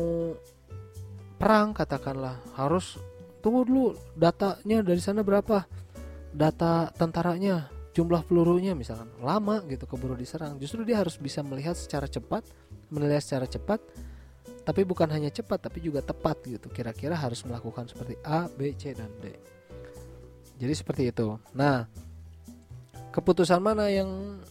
[1.40, 3.00] perang katakanlah harus
[3.40, 5.64] tunggu dulu datanya dari sana berapa
[6.32, 9.08] data tentaranya jumlah pelurunya misalkan.
[9.22, 10.58] Lama gitu keburu diserang.
[10.58, 12.42] Justru dia harus bisa melihat secara cepat
[12.90, 13.80] menilai secara cepat
[14.64, 16.72] tapi bukan hanya cepat tapi juga tepat gitu.
[16.72, 19.32] Kira-kira harus melakukan seperti A B C dan D.
[20.54, 21.36] Jadi seperti itu.
[21.52, 21.84] Nah
[23.14, 24.42] keputusan mana yang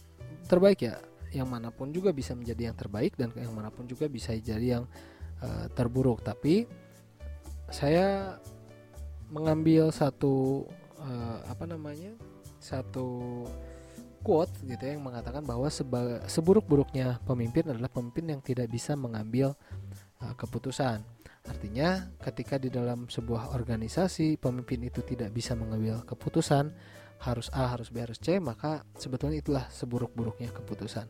[0.48, 0.96] terbaik ya
[1.36, 4.80] yang mana pun juga bisa menjadi yang terbaik dan yang mana pun juga bisa jadi
[4.80, 4.84] yang
[5.44, 6.64] uh, terburuk tapi
[7.68, 8.38] saya
[9.28, 10.64] mengambil satu
[10.96, 12.16] uh, apa namanya
[12.62, 13.42] satu
[14.24, 15.68] quote gitu ya yang mengatakan bahwa
[16.24, 19.52] seburuk-buruknya pemimpin adalah pemimpin yang tidak bisa mengambil
[20.24, 21.04] uh, keputusan.
[21.44, 26.72] Artinya ketika di dalam sebuah organisasi pemimpin itu tidak bisa mengambil keputusan,
[27.24, 31.08] harus A harus B harus C maka sebetulnya itulah seburuk-buruknya keputusan.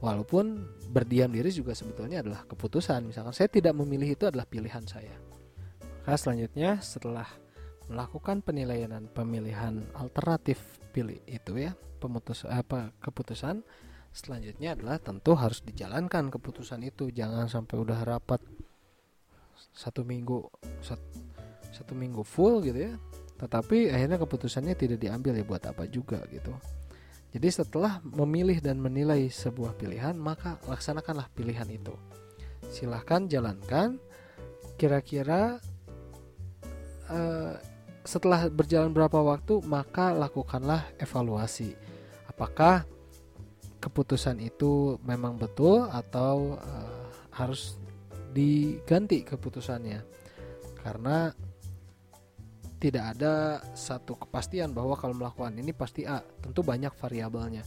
[0.00, 3.04] Walaupun berdiam diri juga sebetulnya adalah keputusan.
[3.04, 5.12] Misalkan saya tidak memilih itu adalah pilihan saya.
[6.08, 7.28] Maka selanjutnya setelah
[7.92, 13.60] melakukan penilaian dan pemilihan alternatif pilih itu ya pemutus apa keputusan
[14.10, 17.12] selanjutnya adalah tentu harus dijalankan keputusan itu.
[17.12, 18.40] Jangan sampai udah rapat
[19.76, 20.48] satu minggu
[20.80, 21.04] satu,
[21.70, 22.92] satu minggu full gitu ya
[23.40, 26.52] tetapi akhirnya keputusannya tidak diambil ya buat apa juga gitu.
[27.30, 31.94] Jadi setelah memilih dan menilai sebuah pilihan, maka laksanakanlah pilihan itu.
[32.68, 33.96] Silahkan jalankan.
[34.76, 35.56] Kira-kira
[37.08, 37.54] uh,
[38.02, 41.78] setelah berjalan berapa waktu, maka lakukanlah evaluasi.
[42.26, 42.84] Apakah
[43.80, 47.78] keputusan itu memang betul atau uh, harus
[48.34, 50.02] diganti keputusannya?
[50.82, 51.30] Karena
[52.80, 57.62] tidak ada satu kepastian bahwa kalau melakukan ini pasti A tentu banyak variabelnya.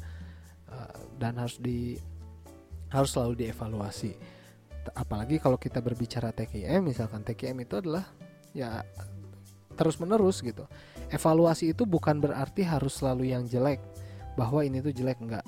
[0.66, 1.94] Uh, dan harus di
[2.90, 4.18] harus selalu dievaluasi.
[4.98, 8.10] Apalagi kalau kita berbicara TKM misalkan TKM itu adalah
[8.58, 8.82] ya
[9.78, 10.66] terus menerus gitu.
[11.14, 13.82] Evaluasi itu bukan berarti harus selalu yang jelek
[14.34, 15.46] bahwa ini tuh jelek enggak.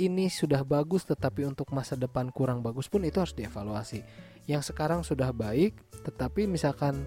[0.00, 4.00] Ini sudah bagus tetapi untuk masa depan kurang bagus pun itu harus dievaluasi.
[4.46, 5.74] Yang sekarang sudah baik
[6.06, 7.04] tetapi misalkan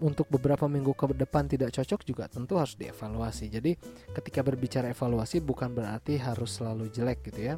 [0.00, 3.52] untuk beberapa minggu ke depan tidak cocok juga tentu harus dievaluasi.
[3.52, 3.76] Jadi
[4.16, 7.56] ketika berbicara evaluasi bukan berarti harus selalu jelek gitu ya.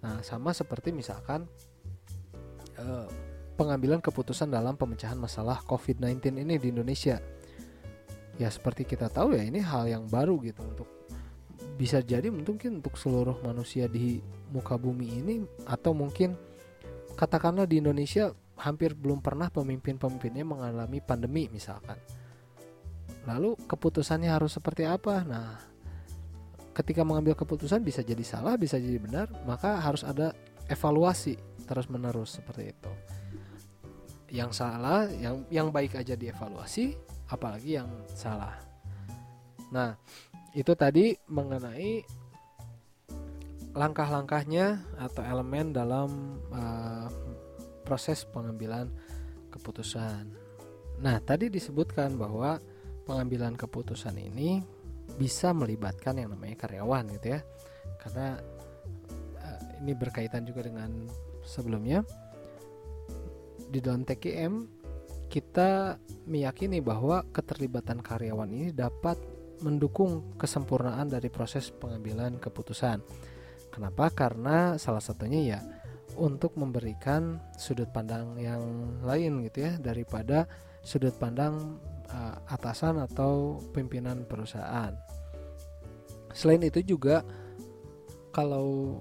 [0.00, 1.44] Nah, sama seperti misalkan
[2.80, 3.06] eh,
[3.56, 7.20] pengambilan keputusan dalam pemecahan masalah COVID-19 ini di Indonesia.
[8.36, 10.88] Ya seperti kita tahu ya ini hal yang baru gitu untuk
[11.76, 14.20] bisa jadi mungkin untuk seluruh manusia di
[14.52, 15.34] muka bumi ini
[15.68, 16.36] atau mungkin
[17.16, 21.96] katakanlah di Indonesia hampir belum pernah pemimpin-pemimpinnya mengalami pandemi misalkan.
[23.28, 25.26] Lalu keputusannya harus seperti apa?
[25.26, 25.58] Nah,
[26.72, 30.32] ketika mengambil keputusan bisa jadi salah, bisa jadi benar, maka harus ada
[30.70, 32.92] evaluasi terus-menerus seperti itu.
[34.30, 36.94] Yang salah, yang yang baik aja dievaluasi,
[37.30, 38.54] apalagi yang salah.
[39.74, 39.98] Nah,
[40.54, 42.06] itu tadi mengenai
[43.76, 47.08] langkah-langkahnya atau elemen dalam uh,
[47.86, 48.90] proses pengambilan
[49.54, 50.26] keputusan.
[50.98, 52.58] Nah, tadi disebutkan bahwa
[53.06, 54.58] pengambilan keputusan ini
[55.14, 57.40] bisa melibatkan yang namanya karyawan gitu ya.
[58.02, 58.34] Karena
[59.38, 61.06] uh, ini berkaitan juga dengan
[61.46, 62.02] sebelumnya
[63.70, 64.54] di dalam TKM
[65.26, 69.18] kita meyakini bahwa keterlibatan karyawan ini dapat
[69.62, 73.00] mendukung kesempurnaan dari proses pengambilan keputusan.
[73.72, 74.08] Kenapa?
[74.12, 75.60] Karena salah satunya ya
[76.16, 78.60] untuk memberikan sudut pandang yang
[79.04, 80.48] lain gitu ya daripada
[80.80, 81.78] sudut pandang
[82.10, 84.92] uh, atasan atau pimpinan perusahaan.
[86.32, 87.24] Selain itu juga
[88.32, 89.00] kalau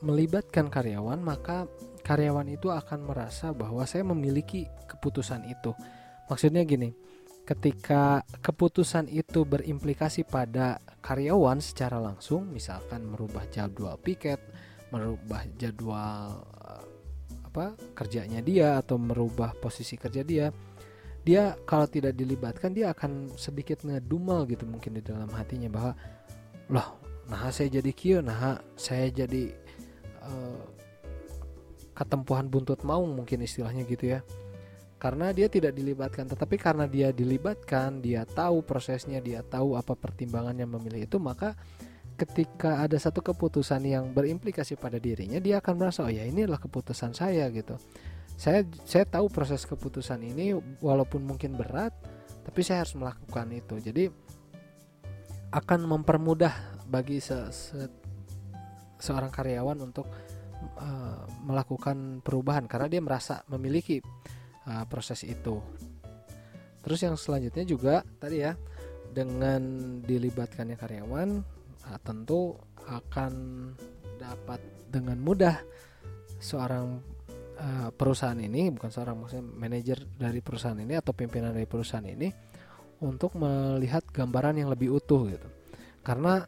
[0.00, 1.68] melibatkan karyawan maka
[2.06, 5.74] karyawan itu akan merasa bahwa saya memiliki keputusan itu.
[6.30, 6.94] Maksudnya gini,
[7.46, 14.38] ketika keputusan itu berimplikasi pada karyawan secara langsung, misalkan merubah jadwal piket,
[14.94, 16.84] merubah jadwal eh,
[17.46, 20.52] apa kerjanya dia atau merubah posisi kerja dia
[21.26, 25.92] dia kalau tidak dilibatkan dia akan sedikit ngedumel gitu mungkin di dalam hatinya bahwa
[26.70, 29.50] loh nah saya jadi kio nah saya jadi
[30.22, 30.76] uh,
[31.96, 34.20] ketempuhan buntut mau mungkin istilahnya gitu ya.
[35.00, 40.64] Karena dia tidak dilibatkan tetapi karena dia dilibatkan dia tahu prosesnya dia tahu apa pertimbangannya
[40.64, 41.52] memilih itu maka
[42.16, 46.60] ketika ada satu keputusan yang berimplikasi pada dirinya dia akan merasa oh ya ini adalah
[46.60, 47.76] keputusan saya gitu.
[48.36, 51.92] Saya saya tahu proses keputusan ini walaupun mungkin berat
[52.42, 53.76] tapi saya harus melakukan itu.
[53.80, 54.04] Jadi
[55.52, 57.88] akan mempermudah bagi se, se,
[59.00, 60.08] seorang karyawan untuk
[60.76, 64.00] uh, melakukan perubahan karena dia merasa memiliki
[64.68, 65.60] uh, proses itu.
[66.84, 68.54] Terus yang selanjutnya juga tadi ya
[69.10, 69.62] dengan
[70.04, 71.55] dilibatkannya karyawan
[71.86, 73.32] nah, tentu akan
[74.18, 75.56] dapat dengan mudah
[76.42, 77.00] seorang
[77.58, 82.28] uh, perusahaan ini bukan seorang maksudnya manajer dari perusahaan ini atau pimpinan dari perusahaan ini
[83.02, 85.48] untuk melihat gambaran yang lebih utuh gitu.
[86.00, 86.40] Karena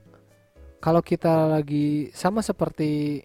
[0.79, 3.20] kalau kita lagi sama seperti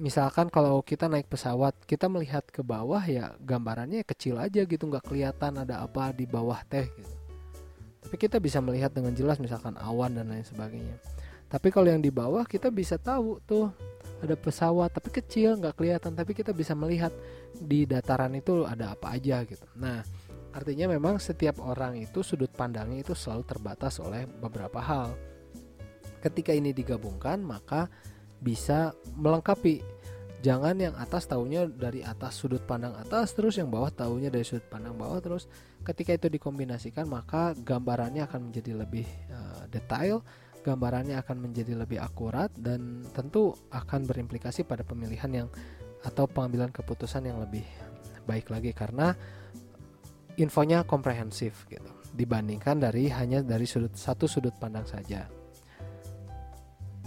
[0.00, 5.04] misalkan kalau kita naik pesawat kita melihat ke bawah ya gambarannya kecil aja gitu nggak
[5.04, 7.19] kelihatan ada apa di bawah teh gitu
[8.00, 10.96] tapi kita bisa melihat dengan jelas misalkan awan dan lain sebagainya.
[11.50, 13.68] Tapi kalau yang di bawah kita bisa tahu tuh
[14.22, 16.16] ada pesawat tapi kecil nggak kelihatan.
[16.16, 17.12] Tapi kita bisa melihat
[17.52, 19.66] di dataran itu ada apa aja gitu.
[19.76, 20.00] Nah
[20.50, 25.12] artinya memang setiap orang itu sudut pandangnya itu selalu terbatas oleh beberapa hal.
[26.24, 27.90] Ketika ini digabungkan maka
[28.40, 30.00] bisa melengkapi.
[30.40, 34.64] Jangan yang atas tahunya dari atas sudut pandang atas terus yang bawah tahunya dari sudut
[34.72, 35.44] pandang bawah terus
[35.84, 40.20] ketika itu dikombinasikan maka gambarannya akan menjadi lebih uh, detail
[40.60, 45.48] gambarannya akan menjadi lebih akurat dan tentu akan berimplikasi pada pemilihan yang
[46.04, 47.64] atau pengambilan keputusan yang lebih
[48.28, 49.16] baik lagi karena
[50.36, 55.30] infonya komprehensif gitu dibandingkan dari hanya dari sudut satu sudut pandang saja.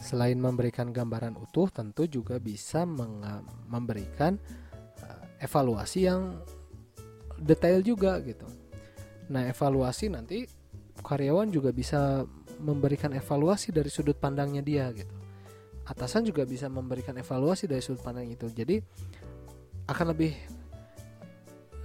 [0.03, 2.84] Selain memberikan gambaran utuh, tentu juga bisa
[3.67, 4.36] memberikan
[4.99, 6.43] uh, evaluasi yang
[7.39, 8.43] detail juga gitu.
[9.32, 10.43] Nah, evaluasi nanti
[10.99, 12.24] karyawan juga bisa
[12.59, 15.13] memberikan evaluasi dari sudut pandangnya dia gitu.
[15.84, 18.47] Atasan juga bisa memberikan evaluasi dari sudut pandang itu.
[18.51, 18.80] Jadi
[19.88, 20.32] akan lebih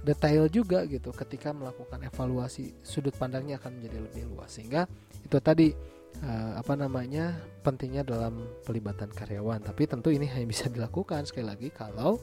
[0.03, 4.87] detail juga gitu ketika melakukan evaluasi sudut pandangnya akan menjadi lebih luas sehingga
[5.19, 5.75] itu tadi
[6.23, 11.67] uh, apa namanya pentingnya dalam pelibatan karyawan tapi tentu ini hanya bisa dilakukan sekali lagi
[11.69, 12.15] kalau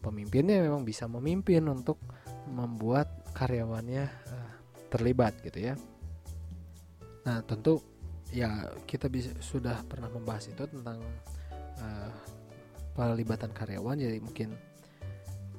[0.00, 2.00] pemimpinnya memang bisa memimpin untuk
[2.48, 4.50] membuat karyawannya uh,
[4.92, 5.74] terlibat gitu ya.
[7.26, 7.80] Nah tentu
[8.32, 11.00] ya kita bisa sudah pernah membahas itu tentang
[11.80, 12.12] uh,
[12.96, 14.52] pelibatan karyawan jadi mungkin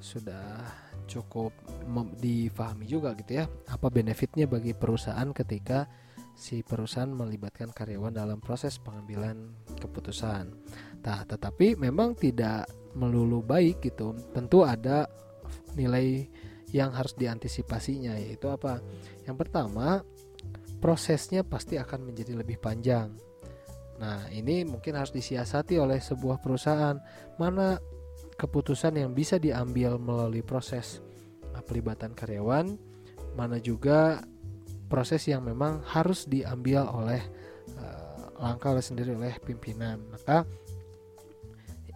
[0.04, 0.62] sudah
[1.08, 1.54] cukup
[2.20, 5.88] difahami juga gitu ya apa benefitnya bagi perusahaan ketika
[6.34, 10.50] si perusahaan melibatkan karyawan dalam proses pengambilan keputusan.
[11.06, 12.66] Nah, tetapi memang tidak
[12.98, 14.18] melulu baik gitu.
[14.34, 15.06] Tentu ada
[15.78, 16.26] nilai
[16.74, 18.82] yang harus diantisipasinya yaitu apa?
[19.24, 20.02] Yang pertama,
[20.82, 23.14] prosesnya pasti akan menjadi lebih panjang.
[24.02, 26.98] Nah, ini mungkin harus disiasati oleh sebuah perusahaan
[27.38, 27.78] mana
[28.36, 31.00] keputusan yang bisa diambil melalui proses
[31.70, 32.76] pelibatan karyawan,
[33.38, 34.26] mana juga
[34.90, 37.22] proses yang memang harus diambil oleh
[37.78, 40.02] uh, langkah oleh sendiri oleh pimpinan.
[40.10, 40.44] Maka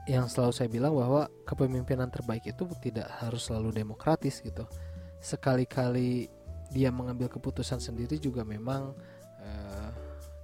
[0.07, 4.63] yang selalu saya bilang bahwa kepemimpinan terbaik itu tidak harus selalu demokratis gitu.
[5.19, 6.31] Sekali-kali
[6.71, 8.95] dia mengambil keputusan sendiri juga memang
[9.43, 9.89] uh,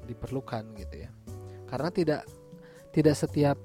[0.03, 1.09] diperlukan gitu ya.
[1.71, 2.27] Karena tidak
[2.91, 3.57] tidak setiap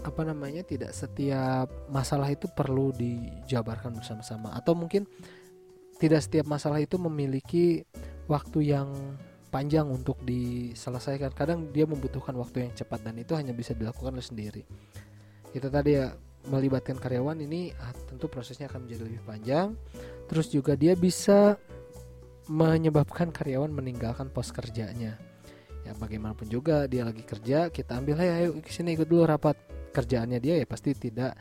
[0.00, 5.04] apa namanya tidak setiap masalah itu perlu dijabarkan bersama-sama atau mungkin
[6.00, 7.84] tidak setiap masalah itu memiliki
[8.24, 8.88] waktu yang
[9.50, 11.34] panjang untuk diselesaikan.
[11.34, 14.62] Kadang dia membutuhkan waktu yang cepat dan itu hanya bisa dilakukan oleh sendiri.
[15.50, 16.14] Itu tadi ya
[16.48, 19.68] melibatkan karyawan ini ah, tentu prosesnya akan menjadi lebih panjang.
[20.30, 21.58] Terus juga dia bisa
[22.48, 25.18] menyebabkan karyawan meninggalkan pos kerjanya.
[25.82, 29.58] Ya bagaimanapun juga dia lagi kerja, kita ambil ayo ke sini ikut dulu rapat.
[29.90, 31.34] Kerjaannya dia ya pasti tidak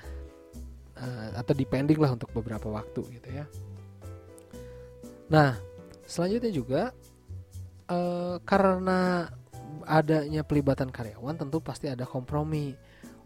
[0.97, 3.45] uh, atau dipending lah untuk beberapa waktu gitu ya.
[5.30, 5.53] Nah,
[6.10, 6.82] selanjutnya juga
[7.90, 9.28] uh, karena
[9.90, 12.78] adanya pelibatan karyawan tentu pasti ada kompromi.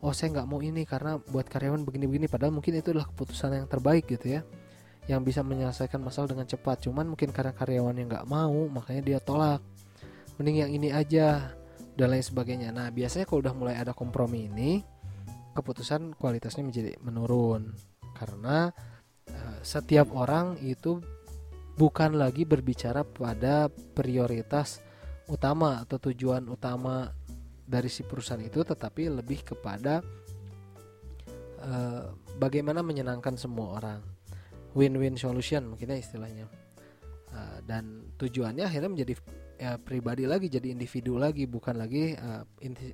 [0.03, 3.67] Oh saya nggak mau ini karena buat karyawan begini-begini padahal mungkin itu adalah keputusan yang
[3.71, 4.41] terbaik gitu ya
[5.07, 6.87] yang bisa menyelesaikan masalah dengan cepat.
[6.87, 9.59] Cuman mungkin karena karyawan yang nggak mau makanya dia tolak.
[10.39, 11.55] Mending yang ini aja
[11.95, 12.71] dan lain sebagainya.
[12.71, 14.83] Nah biasanya kalau udah mulai ada kompromi ini
[15.55, 17.71] keputusan kualitasnya menjadi menurun.
[18.15, 18.71] Karena
[19.27, 20.99] uh, setiap orang itu
[21.73, 24.81] bukan lagi berbicara pada prioritas
[25.25, 27.09] utama atau tujuan utama
[27.63, 30.03] dari si perusahaan itu tetapi lebih kepada
[31.63, 34.01] uh, bagaimana menyenangkan semua orang.
[34.73, 36.49] Win-win solution mungkin istilahnya.
[37.33, 39.13] Uh, dan tujuannya akhirnya menjadi
[39.57, 42.45] ya, pribadi lagi jadi individu lagi bukan lagi uh,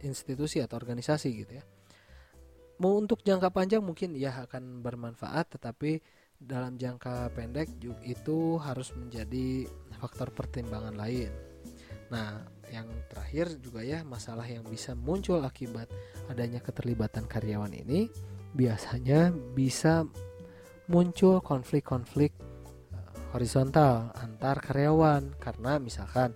[0.05, 1.63] institusi atau organisasi gitu ya.
[2.79, 5.99] Mau untuk jangka panjang mungkin ya akan bermanfaat tetapi
[6.39, 7.67] dalam jangka pendek
[8.07, 9.67] itu harus menjadi
[9.99, 11.29] faktor pertimbangan lain.
[12.09, 15.91] Nah, yang terakhir juga ya masalah yang bisa muncul akibat
[16.31, 18.07] adanya keterlibatan karyawan ini
[18.55, 20.07] biasanya bisa
[20.89, 26.33] muncul konflik-konflik eh, horizontal antar karyawan karena misalkan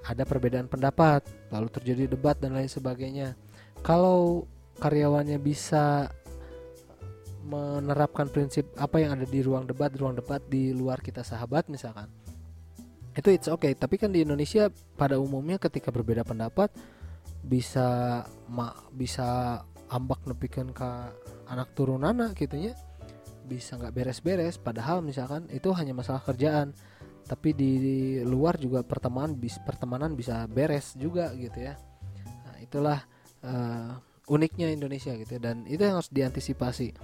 [0.00, 3.36] ada perbedaan pendapat, lalu terjadi debat dan lain sebagainya.
[3.84, 4.48] Kalau
[4.80, 6.08] karyawannya bisa
[7.44, 12.08] menerapkan prinsip apa yang ada di ruang debat ruang debat di luar kita sahabat misalkan.
[13.16, 13.74] Itu it's okay.
[13.74, 16.70] Tapi kan di Indonesia pada umumnya ketika berbeda pendapat
[17.40, 19.60] bisa ma, bisa
[19.90, 20.88] ambak nepikan ke
[21.50, 22.74] anak turunana gitu ya.
[23.48, 24.60] Bisa nggak beres-beres.
[24.60, 26.76] Padahal misalkan itu hanya masalah kerjaan.
[27.26, 31.74] Tapi di, di luar juga pertemanan bis pertemanan bisa beres juga gitu ya.
[32.46, 32.98] Nah, itulah
[33.46, 33.98] uh,
[34.30, 35.40] uniknya Indonesia gitu ya.
[35.42, 36.94] dan itu yang harus diantisipasi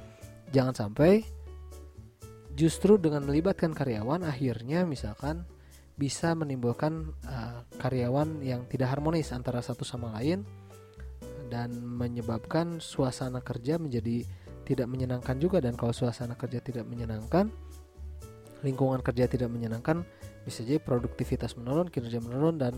[0.55, 1.25] jangan sampai
[2.57, 5.45] justru dengan melibatkan karyawan akhirnya misalkan
[5.97, 10.45] bisa menimbulkan uh, karyawan yang tidak harmonis antara satu sama lain
[11.49, 14.29] dan menyebabkan suasana kerja menjadi
[14.69, 15.63] tidak menyenangkan juga.
[15.65, 17.49] Dan kalau suasana kerja tidak menyenangkan
[18.61, 20.05] lingkungan kerja tidak menyenangkan
[20.43, 22.75] bisa jadi produktivitas menurun kinerja menurun dan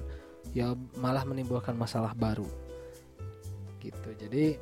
[0.55, 2.47] ya malah menimbulkan masalah baru.
[3.83, 4.11] Gitu.
[4.15, 4.61] Jadi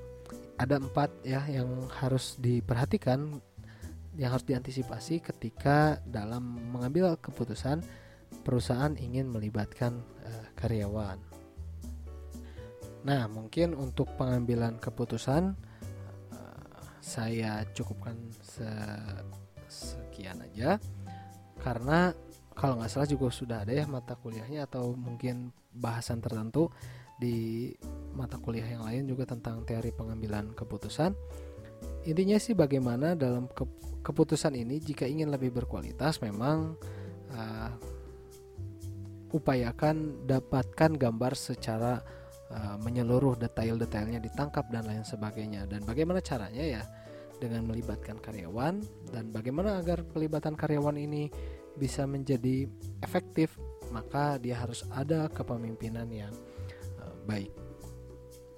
[0.56, 1.68] ada empat ya yang
[2.00, 3.40] harus diperhatikan
[4.16, 7.84] yang harus diantisipasi ketika dalam mengambil keputusan
[8.40, 11.20] perusahaan ingin melibatkan uh, karyawan.
[13.04, 15.52] Nah, mungkin untuk pengambilan keputusan
[16.32, 18.70] uh, saya cukupkan se
[19.66, 20.80] sekian aja
[21.60, 22.14] karena
[22.56, 26.72] kalau nggak salah juga sudah ada ya mata kuliahnya atau mungkin bahasan tertentu
[27.16, 27.72] di
[28.12, 31.12] mata kuliah yang lain juga tentang teori pengambilan keputusan.
[32.06, 33.66] Intinya sih bagaimana dalam ke
[34.06, 36.78] keputusan ini jika ingin lebih berkualitas memang
[37.34, 37.70] uh,
[39.34, 41.98] upayakan dapatkan gambar secara
[42.54, 45.66] uh, menyeluruh detail-detailnya ditangkap dan lain sebagainya.
[45.66, 46.82] Dan bagaimana caranya ya?
[47.36, 48.80] dengan melibatkan karyawan
[49.12, 51.28] dan bagaimana agar pelibatan karyawan ini
[51.76, 52.64] bisa menjadi
[53.04, 53.60] efektif
[53.92, 56.32] maka dia harus ada kepemimpinan yang
[57.26, 57.50] baik.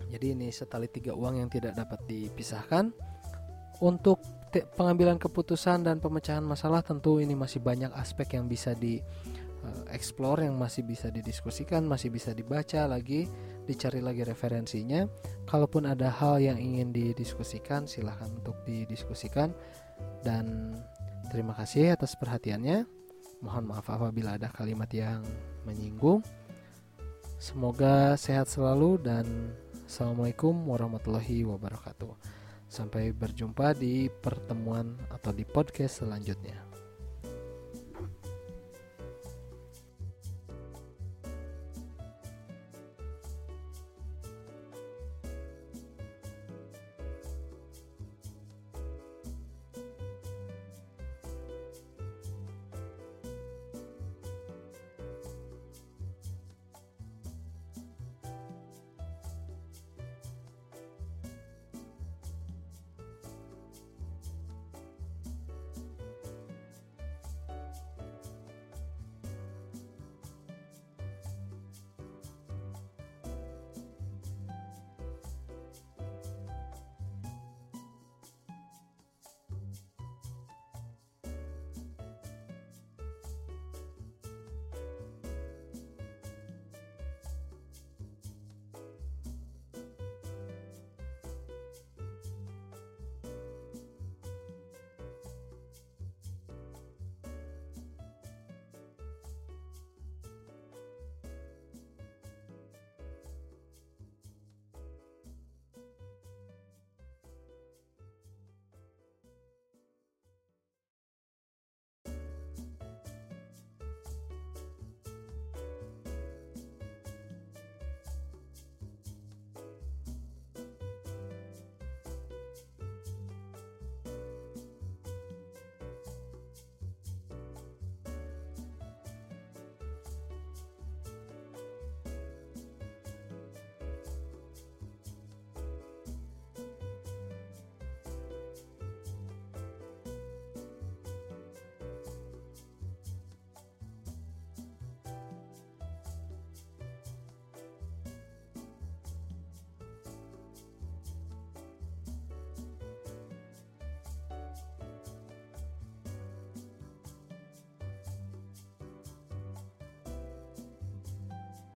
[0.09, 2.93] Jadi ini setali tiga uang yang tidak dapat dipisahkan.
[3.79, 4.19] Untuk
[4.75, 8.99] pengambilan keputusan dan pemecahan masalah tentu ini masih banyak aspek yang bisa di
[9.63, 13.31] uh, explore yang masih bisa didiskusikan, masih bisa dibaca lagi,
[13.69, 15.07] dicari lagi referensinya.
[15.47, 19.55] Kalaupun ada hal yang ingin didiskusikan, silahkan untuk didiskusikan.
[20.27, 20.75] Dan
[21.31, 22.83] terima kasih atas perhatiannya.
[23.39, 25.23] Mohon maaf apabila ada kalimat yang
[25.63, 26.25] menyinggung.
[27.39, 29.55] Semoga sehat selalu dan
[29.87, 32.19] Assalamualaikum warahmatullahi wabarakatuh.
[32.67, 36.68] Sampai berjumpa di pertemuan atau di podcast selanjutnya.